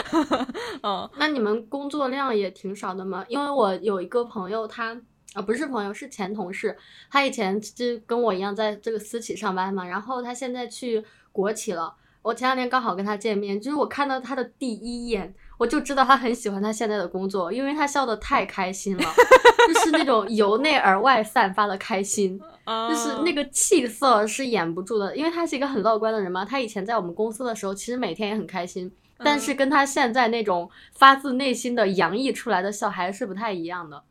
[0.84, 3.24] 嗯，那你们工作量也挺少的吗？
[3.28, 3.62] 因为我。
[3.62, 5.00] 我有一个朋友，他
[5.34, 6.76] 啊不是朋友，是前同事。
[7.10, 11.94] 他以前就跟我一样在这个私企上班嘛，然后他现在去国企了。
[12.22, 19.02] 我前两天刚好跟他见面，就是我看到他的第一眼，我就知道他很喜欢他现在的工作，因为他笑得太开心了，
[19.66, 22.40] 就是那种由内而外散发的开心，
[22.88, 25.16] 就是那个气色是掩不住的。
[25.16, 28.92] 因为他是一个很乐观的人嘛，他以前在我们公司的时候，其实每天也很开心。
[29.24, 34.02] 但是跟他现在那种发自内心的洋溢出来的笑还是不太一样的。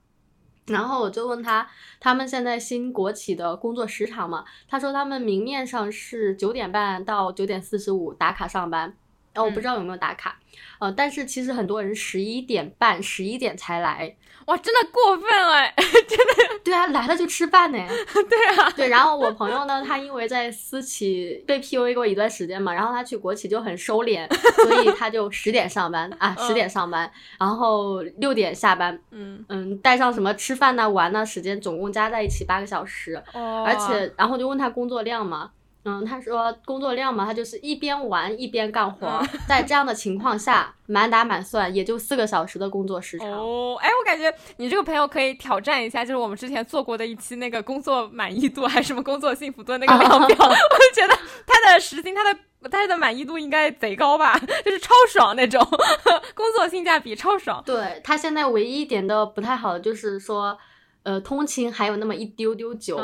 [0.71, 1.67] 然后我就问他，
[1.99, 4.43] 他们现在新国企的工作时长嘛？
[4.67, 8.95] 他说他们明面上是九点半到九点四十五打卡上班，
[9.35, 10.37] 哦，我不知道有没有打卡，
[10.79, 14.15] 呃，但是其实很多人十一点半、十一点才来。
[14.47, 15.71] 哇，真的过分哎！
[15.77, 17.77] 真的，对啊，来了就吃饭呢。
[18.27, 18.89] 对啊，对。
[18.89, 24.27] 然后我朋友呢，他因为在私企被 PUA 过一段时间嘛，然后他去国企就很收敛，
[24.63, 28.99] 所以他就十点上班啊，十点上班，然后六点下班。
[29.11, 33.23] 嗯嗯，带上什么吃饭呢、玩呢时间，总共加在一起八个小时。
[33.33, 33.63] 哦。
[33.65, 35.51] 而且，然后就问他工作量嘛。
[35.83, 43.27] 嗯，他说工作量嘛，他就是一边玩一边干活，在这样的情况下，满打满算也就四个小时的工作时长。
[43.31, 51.17] 哦，哎，我感觉你这个朋友可以挑战一下，就是我们之前做过的一期那个工作满意度还是什么工作幸福度那个量表， 我就觉得
[51.47, 52.39] 他的时薪，他的
[52.69, 55.59] 他的满意度应该贼高吧，就是超爽那种，
[56.35, 57.63] 工作性价比超爽。
[57.65, 60.55] 对他现在唯一一点的不太好的就是说。
[61.03, 62.97] 呃，通勤还有那么一丢丢久，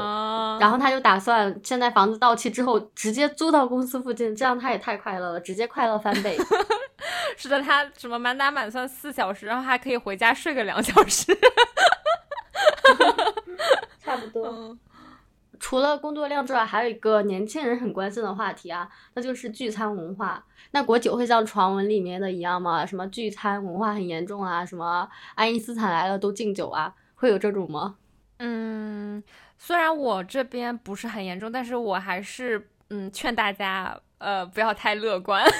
[0.60, 6.38] 然后他就打算现在房子到期之后直接租到公司附近，这样他也太快乐了，直接快乐翻倍。
[7.36, 11.36] 是的，他什么满打满算四小时，然后还可以回家睡个两小时，
[14.00, 14.78] 差不多。
[15.60, 20.46] 除了工作量之外，还有一个年轻人很关心的话题啊，那就是聚餐文化。
[20.70, 22.86] 那国酒会像传闻里面的一样吗？
[22.86, 24.64] 什么聚餐文化很严重啊？
[24.64, 26.94] 什么爱因斯坦来了都敬酒啊？
[27.20, 27.98] 会有这种吗？
[28.38, 29.22] 嗯，
[29.58, 35.44] 虽然我这边不是很严重，但是我还是嗯劝大家呃不要太乐观。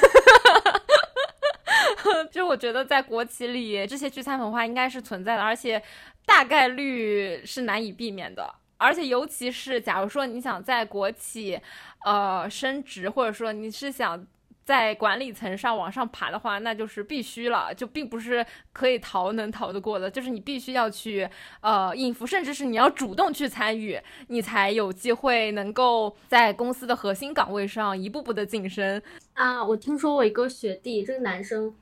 [2.32, 5.82] 就我觉得在国企里，这些聚餐文化应该是存在的，而且
[6.26, 8.56] 大概率是难以避免的。
[8.78, 11.60] 而且尤其是假如说你想在国企
[12.06, 14.26] 呃升职，或者说你是想。
[14.68, 21.26] 在管理层上往上爬的话，那就是必须了，就并不是可以逃能逃得过的，就是你必须要去
[21.62, 29.02] 呃应付，甚至是你要主动去参与，你才有机会能够在公司的核心岗位上一步步的晋升
[29.36, 29.64] 啊！
[29.64, 31.74] 我听说我一个学弟，这个男生。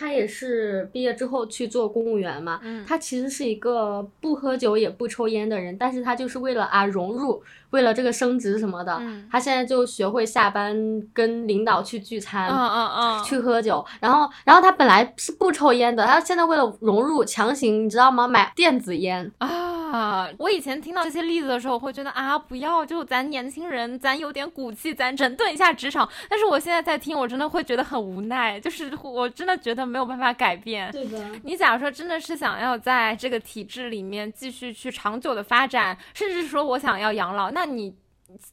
[0.00, 9.00] 他也是毕业之后去做公务员嘛，他其实是一个不喝酒也不抽烟的人，但是他就是为了啊融入，为了这个升职什么的，
[9.30, 10.76] 他现在就学会下班
[11.12, 18.26] 跟领导去聚餐，嗯嗯嗯，去喝酒，然后然后他本来是不抽烟的，他现在为了融入，强行你知道吗？
[18.26, 19.48] 买电子烟啊。
[19.88, 20.28] 啊！
[20.36, 26.06] 我以前听到这些例子的时候，我会觉得啊，不要，就咱年轻人，咱有点骨气，咱整顿一下职场。
[26.28, 30.92] 但是我现在在听，我真的会觉得很无奈，就是我真的觉得没有办法改变。
[30.92, 37.96] 对的，你假如说真的是想要在这个体制里面继续去长久的发展，甚至说我想要养老，那那你。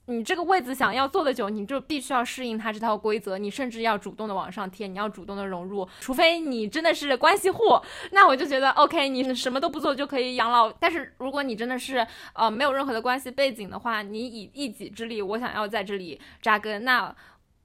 [0.06, 7.62] 你这个位子想要坐得久，你就必须要适应他这套规则，你甚至要主动的往上贴，你要主动的融入，除非你真的是关系户，
[8.12, 10.72] 那我就觉得 OK，你什么都不做就可以养老。
[10.72, 17.14] 但是如果你真的是呃没有任何的关系背景的话，你以一己之力，我想要在这里扎根，那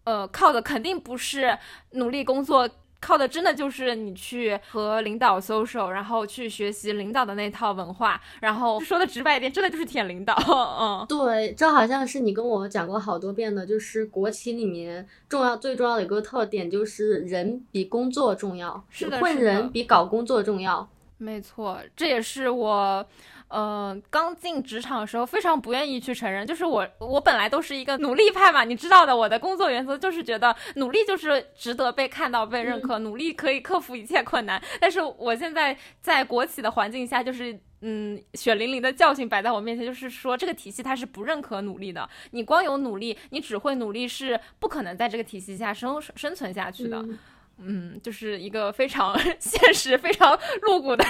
[0.02, 1.56] 呃靠的肯定不是
[1.92, 2.68] 努力工作。
[3.00, 10.34] 靠的真的就是你去和领导 social，然后去学习领导的那套文化，然后说的直白一点，真的就是舔领导。
[10.80, 20.88] 嗯，对，这好像是你跟我讲过好多遍的，就是国企里面重要最重要的一个特点就是人比工作重要，是的，混人比搞工作重要。
[21.16, 23.06] 没错，这也是我。
[23.50, 34.62] 呃，刚进职场的时候非常不愿意去承认，就是我我本来都是一个努力派嘛，你知道的，我的工作原则就是觉得努力就是值得被看到、被认可，努力可以克服一切困难。
[34.80, 46.98] 但是我现在在国企的环境下，就是嗯，血淋淋的教训摆在我面前，就是说这个体系它是不认可努力的，你光有努力，你只会努力是不可能在这个体系下生生存下去的。
[46.98, 47.18] 嗯，
[47.62, 51.04] 嗯就是一个非常 现实、非常露骨的，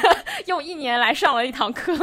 [0.46, 1.94] 用一年来上了一堂课。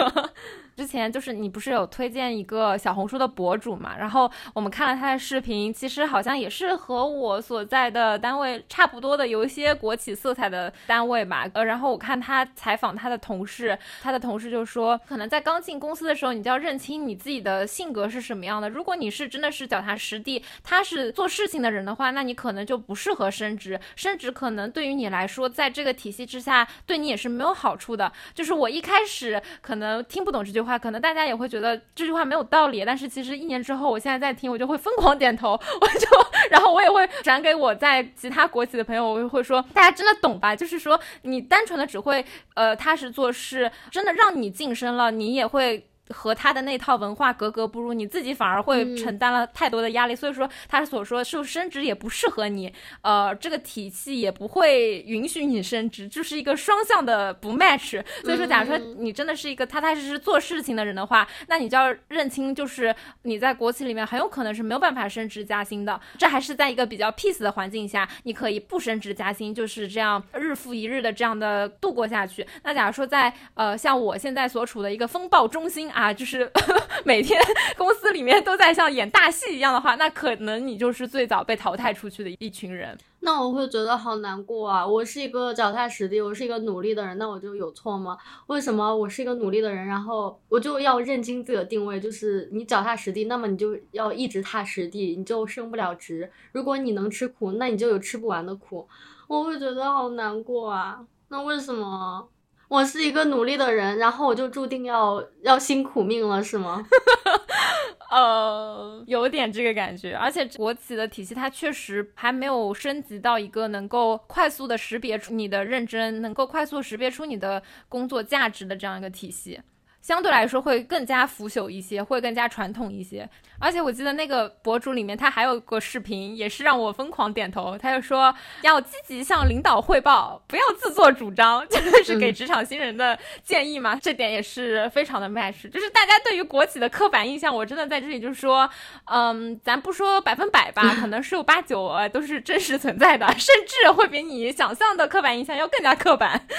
[0.78, 3.98] 之前就是你不是有推荐一个小红书的博主嘛？
[3.98, 11.50] 然后我们看了他的视频，其实好像也是和我所在的单位差不多的，有一些国企色彩的单位吧。
[11.54, 18.70] 呃，然后我看他采访他的同事，他的同事就说，可能在刚进公司的时候，你就要认清你自己的性格是什么样的。
[18.70, 28.12] 如果你是真的是脚踏实地，他是做事情的人的话，那你可能就不适合升职，升职可能对于你来说，在这个体系之下，对你也是没有好处的。
[28.36, 30.78] 就是我一开始可能听不懂这句话话。
[30.78, 36.08] 可能大家也会觉得这句话没有道理，但是其实一年之后，我现在在听，我就会疯狂点头， 我就，
[36.52, 40.56] 然后我也会转给我在其他国企的朋友，我就会说，大家真的懂吧？
[40.56, 45.88] 就是说，你单纯的只会呃踏实做事，真的让你晋升了，你也会。
[46.10, 50.16] 和他的那套文化格格不入，你自己反而会承担了太多的压力。
[50.16, 58.02] 所以说，他所说是升职也不适合你，呃，这个体系也不会允许你升职，就是一个双向的不 match。
[58.24, 66.00] 所以说，假如说你真的是一个踏踏实实做事情的人的话，那你就要认清，就是你在国企里面很有可能是没有办法升职加薪的。
[66.18, 72.48] 这还是在一个比较 peace 的环境下，你可以不升职加薪，就是这样日复一日的这样的度过下去。
[72.64, 75.92] 那假如说在呃像我现在所处的一个风暴中心。
[75.98, 76.48] 啊，就是
[77.04, 77.42] 每天
[77.76, 82.96] 公司里面都在像演大戏一样的话，那可能你就是最早被淘汰出去的一群人。
[83.22, 84.86] 那我会觉得好难过啊！
[84.86, 88.16] 我是一个脚踏实地，我是一个努力的人，那我就有错吗？
[88.46, 96.32] 为什么我是一个努力的人，然后我就要认清自己的定位，就是你脚踏实地，那么你就要一直踏实地，你就升不了职。
[96.52, 98.88] 如果你能吃苦，那你就有吃不完的苦。
[99.28, 101.00] 我会觉得好难过啊！
[101.30, 102.30] 那为什么？
[102.68, 106.86] 我是一个努力的人，然后我就注定要要辛苦命了，是吗？
[108.12, 119.60] 呃，有点这个感觉，而且国企的体系它确实还没有升级到一个能够快速的识别出你的认真，能够快速识别出你的工作价值的这样一个体系。
[120.08, 123.30] 相对来说会更加腐朽一些，会更加传统一些。
[123.60, 127.78] 而且我记得那个博主里面，他还有个视频，也是让我疯狂点头。
[127.78, 134.00] 他就说要积极向领导汇报，不要自作主张， 就是给职场新人的建议嘛。
[134.02, 135.70] 这点也是非常的 match。
[135.70, 138.70] 就是大家对于国企的刻板印象，我真的在这里就是说，
[139.12, 146.44] 嗯，咱不说百分百吧，可能十有八九呃都是真实存在的，甚至会比你想象的刻板印象要更加刻板。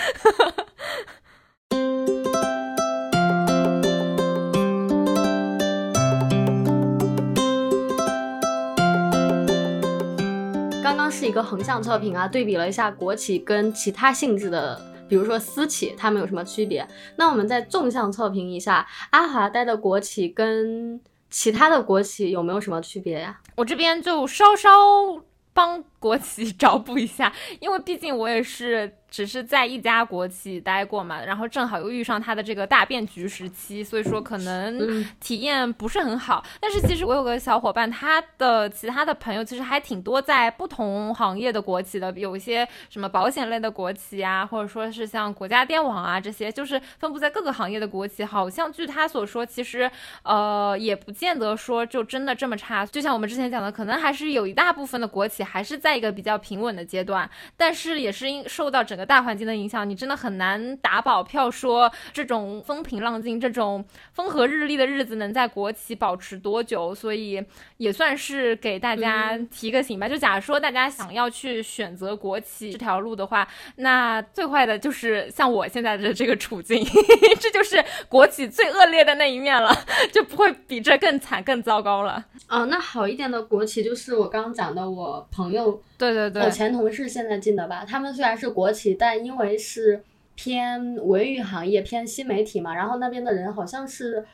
[10.89, 16.89] 刚刚是一个横向测评啊，对比了一下国企跟其他性质的，比如说私企，它们有什么区别？
[17.17, 23.39] 那我们再纵向测评一下，阿华待的国企跟其他的国企有没有什么区别呀？
[23.57, 24.71] 我这边就稍稍
[25.53, 28.95] 帮国企 找补一下，因为毕竟我也是。
[29.11, 36.45] 只是在一家国企待过嘛，然后正好又遇上他的这个大变局时期，所以说可能体验不是很好。
[36.61, 49.91] 但是其实我有个小伙伴，他的其他的朋友其实还挺多，在不同行业的国企的，有一些什么保险类的国企啊，或者说是像国家电网啊这些，就是分布在各个行业的国企，好像据他所说，其实
[50.23, 52.85] 呃也不见得说就真的这么差。
[52.85, 58.99] 就像我们之前讲的，可能还是有一大部分的国企还是在一个比较平稳的阶段，但是也是因受到整。
[58.99, 66.93] 个大环境的影响，你真的很难打保票说这种风平浪静、这种风和日丽的日子能在国企保持多久。
[66.93, 67.41] 所以
[67.77, 70.09] 也算是给大家提个醒吧。
[70.09, 76.85] 就假如说大家想要去选择国企这条路的话，那最坏的就是像我现在的这个处境，
[77.39, 79.73] 这就是国企最恶劣的那一面了，
[80.13, 82.25] 就不会比这更惨、更糟糕了。
[82.49, 85.78] 哦，那好一点的国企就是我刚刚讲的，我朋友。
[85.97, 90.03] 对对对，我前同事现在进的吧，他们虽然是国企，但因为是
[90.35, 94.25] 偏文娱行业、偏新媒体嘛，然后那边的人好像是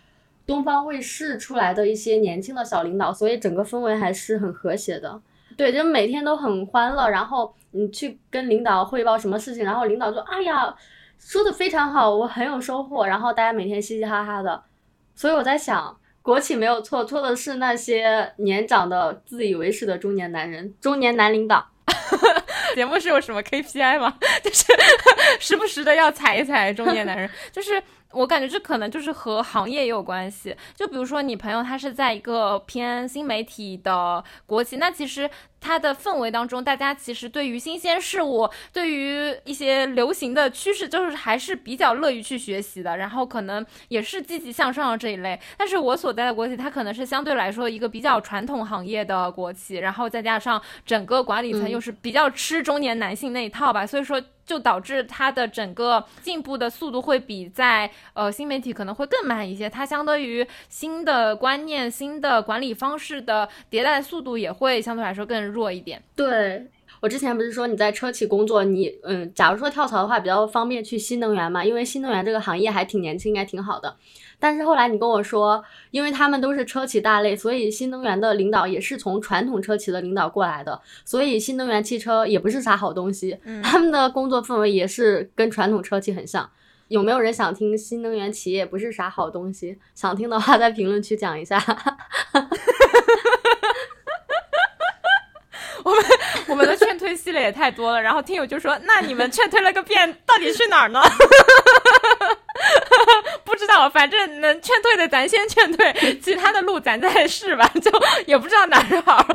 [0.47, 5.21] 东方卫视出来的一些年轻的小领导，所以整个氛围还是很和谐的。
[5.57, 10.75] 对，就每天都很欢乐，然后你去跟领导汇报什么事情，然后领导说：“哎呀，
[11.19, 14.63] 说的非常好，我很有收获。”然后大家每天嘻嘻哈哈的，
[15.15, 15.97] 所以我在想。
[16.25, 21.69] 国企没有错，错的是那些年长的自以为是的中年男人，中年男领导。
[22.75, 24.17] 节目是有什么 KPI 吗？
[24.43, 24.65] 就是
[25.39, 27.81] 时不时的要踩一踩中年男人，就是
[28.15, 30.57] 我感觉这可能就是和行业也有关系。
[30.75, 35.29] 就比如说你朋友他是在一个偏新媒体的国企，那其实。
[35.67, 42.99] 他的氛围当中，大家其实对于新鲜事物，对于一些流行的趋势，就是还是比较乐于去学习的。
[42.99, 45.41] 然后可能也是积极向上的这一类。
[45.57, 59.71] 但是我所在的国企，它可能是相对来说一个比较传统行业的国企，然后再加上整个管理层又是比较吃中年男性那一套吧，所以说就导致它的整个进步的速度会比在呃新媒体可能会更慢一些。
[59.71, 65.45] 它相对于新的观念、新的管理方式的迭代速度也会相对来说更。
[65.45, 66.67] 弱一点，对
[67.05, 73.95] 我之前不是说你在车企工作，你嗯，假如说跳槽的话比较方便去新能源嘛，因为新能源这个行业还挺年轻，应该挺好的。
[74.39, 86.49] 但是后来你跟我说，因为他们都是车企大类，所以新能源的领导也是从传统车企的领导过来的，所以新能源汽车也不是啥好东西，他们的工作氛围也是跟传统车企很像。
[86.89, 89.77] 有没有人想听新能源企业不是啥好东西？
[89.95, 91.63] 想听的话在评论区讲一下。
[95.85, 96.05] 我们
[96.49, 101.01] 我们的劝退系列也太多了，然后听友就说：“那你们劝退了个遍，到底去哪儿呢？”
[103.45, 107.71] 不知道，反正能劝退的咱先劝退，其他的路咱再试吧。
[107.81, 107.91] 就
[108.27, 109.25] 也不知道哪儿好。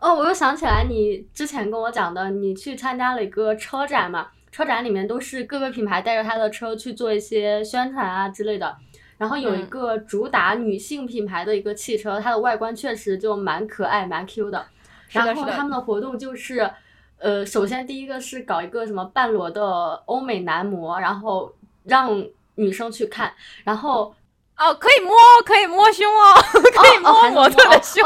[0.00, 4.28] 哦，我又想起来，你之前跟我讲的，你去参加了一个车展嘛？
[4.52, 8.76] 车展里面都是各个品牌带着他的车去做一些宣传啊之类的。
[9.18, 14.64] 然后有一个主打女性品牌的一个汽车，它的外观确实就蛮可爱、蛮 Q 的。
[15.10, 16.70] 然后他们的活动就是，
[17.18, 21.52] 呃，首先第一个是搞一个什么半裸的欧美男模，然后
[21.84, 23.32] 让女生去看。
[23.64, 24.14] 然后
[24.56, 25.12] 哦，可以摸，
[25.44, 28.04] 可以摸胸哦， 可以摸模特的胸。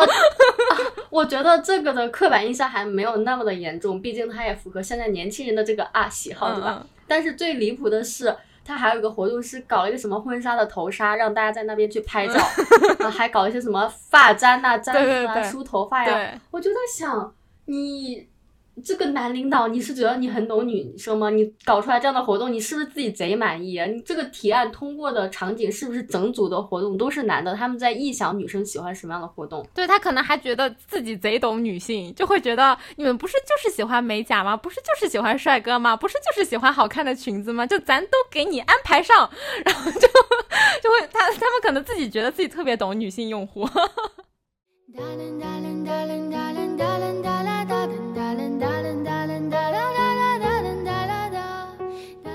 [1.11, 6.87] 我觉得这个的刻板印象还没有那么的严重，毕竟它也符合现在年轻人的这个啊喜好，对吧？
[7.07, 8.35] 但是最离谱的是。
[8.65, 12.41] 他还有一个活动是搞了一个什么婚纱的头纱，让大家在那边去拍照，
[13.11, 16.11] 还搞一些什么发簪呐、簪子啊、梳头发呀。
[16.51, 17.35] 我就在想，
[17.67, 18.29] 你。
[18.85, 21.29] 这个男领导，你是觉得你很懂女生吗？
[21.29, 23.79] 你搞出来这样的活动，你是不是自己贼满意？
[23.81, 27.55] 你这个提案通过的场景是不是整组的活动都是男的？
[27.55, 29.67] 他们在臆想女生喜欢什么样的活动？
[29.75, 34.57] 对他可能还觉得自己贼懂女性，就会觉得你们不是就是喜欢美甲吗？
[34.57, 35.97] 不是就是喜欢帅哥吗？
[35.97, 37.67] 不是就是喜欢好看的裙子吗？
[37.67, 39.31] 就咱都给你安排上，
[39.65, 40.01] 然后就
[40.83, 43.69] 就会他他们可能自己觉得自己特别懂女性用户。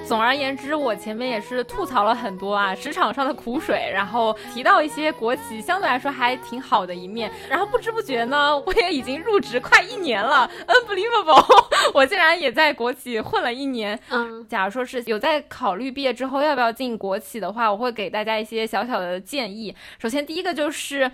[0.08, 14.00] 总而言之，我前面也是吐槽了很多啊，职场上的苦水，然后提到一些国企相对来说还挺好的一面，然后不知不觉呢，我也已经入职快一年了，unbelievable， 我竟然也在国企混了一年。
[14.10, 19.76] 嗯，假如说是有在考虑毕业之后要不要进国企的话，我会给大家一些小小的建议。
[20.00, 21.12] 首先，第一个就是。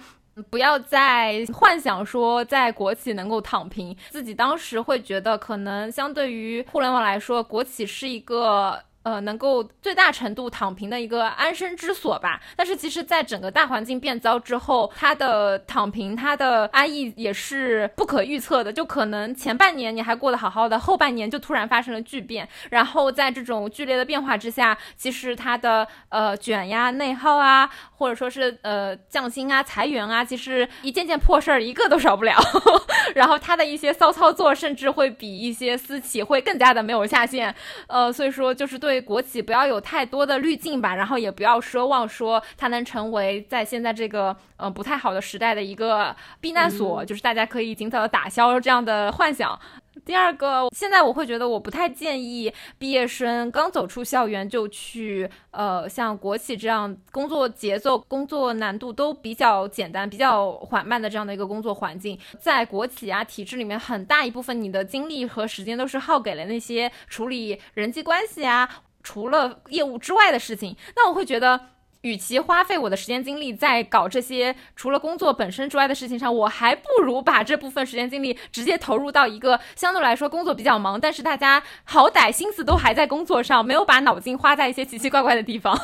[0.50, 8.84] 不要再幻想说在国企能够躺平，自己当时会觉得可能相对于互联网来说，国企是一个。
[9.04, 12.42] 呃，能够最大程度躺平的一个安身之所吧。
[12.56, 18.72] 但是其实，在整个大环境变糟之后，它的躺平，它的安逸也是不可预测的。
[18.72, 22.48] 就可能前半年你还过得好好的，后半年就突然发生了巨变。
[22.70, 32.38] 然后在这种剧烈的变化之下，其实它的呃卷呀、内耗啊，或者说是呃降薪啊、裁员啊，其实一件件破事儿一个都少不了。
[33.16, 37.54] 然后它的一些骚操作，甚至会比一些私企会更加的没有下限。
[37.88, 38.93] 呃，所以说就是对。
[38.94, 49.60] 对国企不要有太多的滤镜吧，然后也不要奢望说它能成为在现在这个呃不太好的时代的一个避难所，就是大家可以尽早的打消这样的幻想。
[50.06, 62.20] 第二个，现在我会觉得我不太建议毕业生刚走出校园就去，呃，像国企这样工作节奏、工作难度都比较简单、比较缓慢的这样的一个工作环境。
[62.40, 68.70] 在国企啊体制里面，很大一部分你的精力和时间都是耗给了那些处理人际关系啊，
[69.02, 70.76] 除了业务之外的事情。
[70.96, 71.70] 那我会觉得。
[72.04, 85.80] 与其花费我的时间精力在搞这些除了工作本身之外的事情上，我还不如把这部分时间精力直接投入到一个相对来说工作比较忙，但是大家好歹心思都还在工作上，没有把脑筋花在一些奇奇怪怪的地方。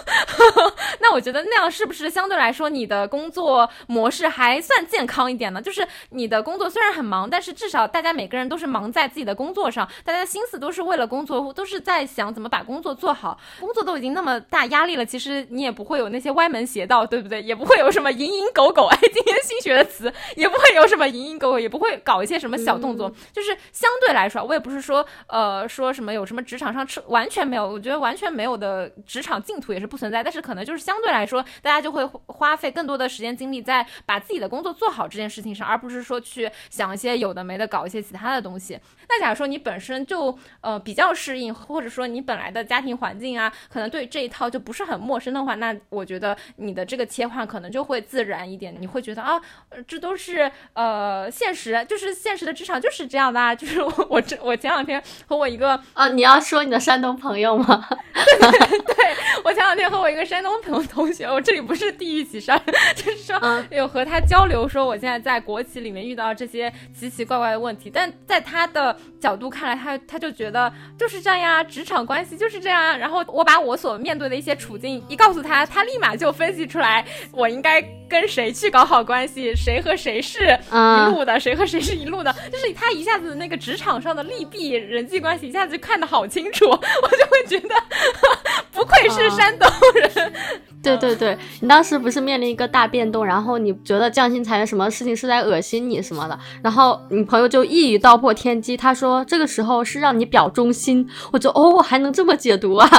[0.99, 5.61] 那我觉得那样是不是相对来说你的工作模式还算健康一点呢？
[5.61, 13.39] 就是你的工作虽然很忙，但是至少大家每个人都是忙在自己的工作上，大家心思都是为了工作，都是在想怎么把工作做好。
[13.61, 16.08] 工作都已经那么大压力了，其实你也不会有。
[16.09, 17.41] 那些歪门邪道，对不对？
[17.41, 18.85] 也不会有什么蝇营狗苟。
[18.91, 23.09] 哎，今天新学的词，也不会有什么蝇营狗苟，也不会搞一些什么小动作。
[23.31, 30.23] 就是相对来说，我也不是说，呃，说什么有什么职场上吃完全没有，我觉得完全没有的职场净土也是不存在。
[30.23, 38.79] 但是可能就是相对来说，大家就会花费更多的时间精力在把自己的工作做好这件事情上，而不是说去想一些有的没的，搞一些其他的东西。
[39.07, 45.98] 那假如说你本身就呃比较适应，或者说你本来的家庭环境啊，可能对这一套就不是很陌生的话，那我。
[45.99, 49.39] 我觉得你的这个切换可能就会自然一点，你会觉得啊，
[49.85, 53.53] 这都是呃现实，就是现实的职场就是这样的啊。
[53.59, 57.85] 就是我我这我前两天和我一个啊，你要说你的山东朋友吗？
[58.13, 58.95] 对 对对，
[59.43, 62.51] 我前两天和我一个山东朋同学，我这里不是地域歧视，
[62.95, 63.37] 就是说
[63.69, 72.97] 有和他交流，说我现在在国企里面遇到这些奇奇怪怪的问题，但在他的角度看来，他他就觉得就是这样呀，职场关系就是这样。
[72.97, 75.88] 然后我把我所面对的一些处境一告诉他，他。
[75.91, 87.75] 立马就分析出来，我应该跟谁去搞好关系，谁和谁是一路的，谁和谁是一路的， 就是他一下子那个职场上的利弊、人际关系一下子就看得好清楚， 我就会觉得
[88.71, 90.33] 不愧是山东人。
[90.81, 102.89] 对对对，你当时不是面临一个大变动，然后你觉得降薪裁员什么事情是在恶心你什么的，然后你朋友就一语道破天机，他说这个时候是让你表忠心，我就哦，还能这么解读啊，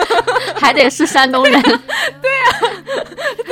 [0.56, 2.30] 还得是山东人， 对。
[3.44, 3.45] 对，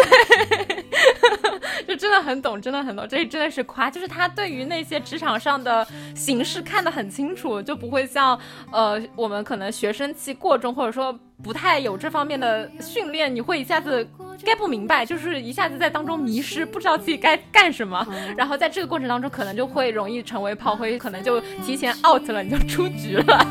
[1.95, 8.37] 就真的很懂，真的很懂，这真的是夸，就是他对于那些职场上的形式看得很清楚，就不会像
[8.73, 14.05] 呃我们可能学生气过重，或者说不太有这方面的训练，你会一下子
[14.43, 18.05] get 不明白，就是一下子在当中迷失，不知道自己该干什么，
[18.37, 23.47] 然后在这个过程当中，可能就会容易成为炮灰，可能就提前 out 了，你就出局了。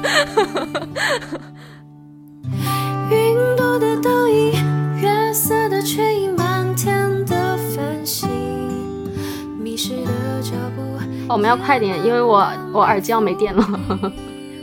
[3.10, 4.52] 云朵的倒影。
[5.02, 6.30] 月色的却已
[11.30, 13.64] 我们要快点，因为我我耳机要没电了。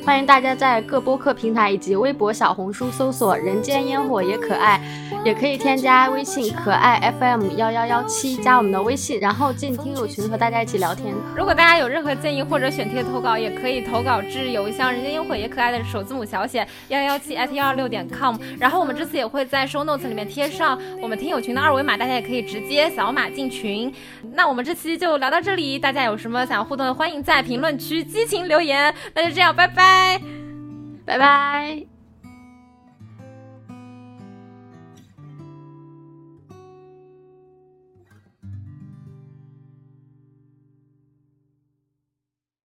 [0.05, 4.81] 欢迎大家在各播客平台以及微博、小红书搜索“人间烟火也可爱”，
[5.25, 11.15] 也可以添加微信“可爱 FM 幺幺幺七”加我们的微信，然后进听友群和大家一起聊天。
[11.37, 18.37] 如果大家有任何建议或者选题的投稿，也可以投稿至邮箱“人间烟火也可爱”的首字母小写幺幺七 at 幺二六点 com。
[18.59, 23.93] 然后我们这次也会在 show notes 里面贴上我们听友群的二维码，大家也可以直接扫码进群。
[24.33, 28.93] 那我们这期就聊到这里，大家有什么想要互动的，欢迎在评论区激情留言。
[29.15, 30.21] 那就这样，拜拜拜。
[31.05, 31.90] 拜拜。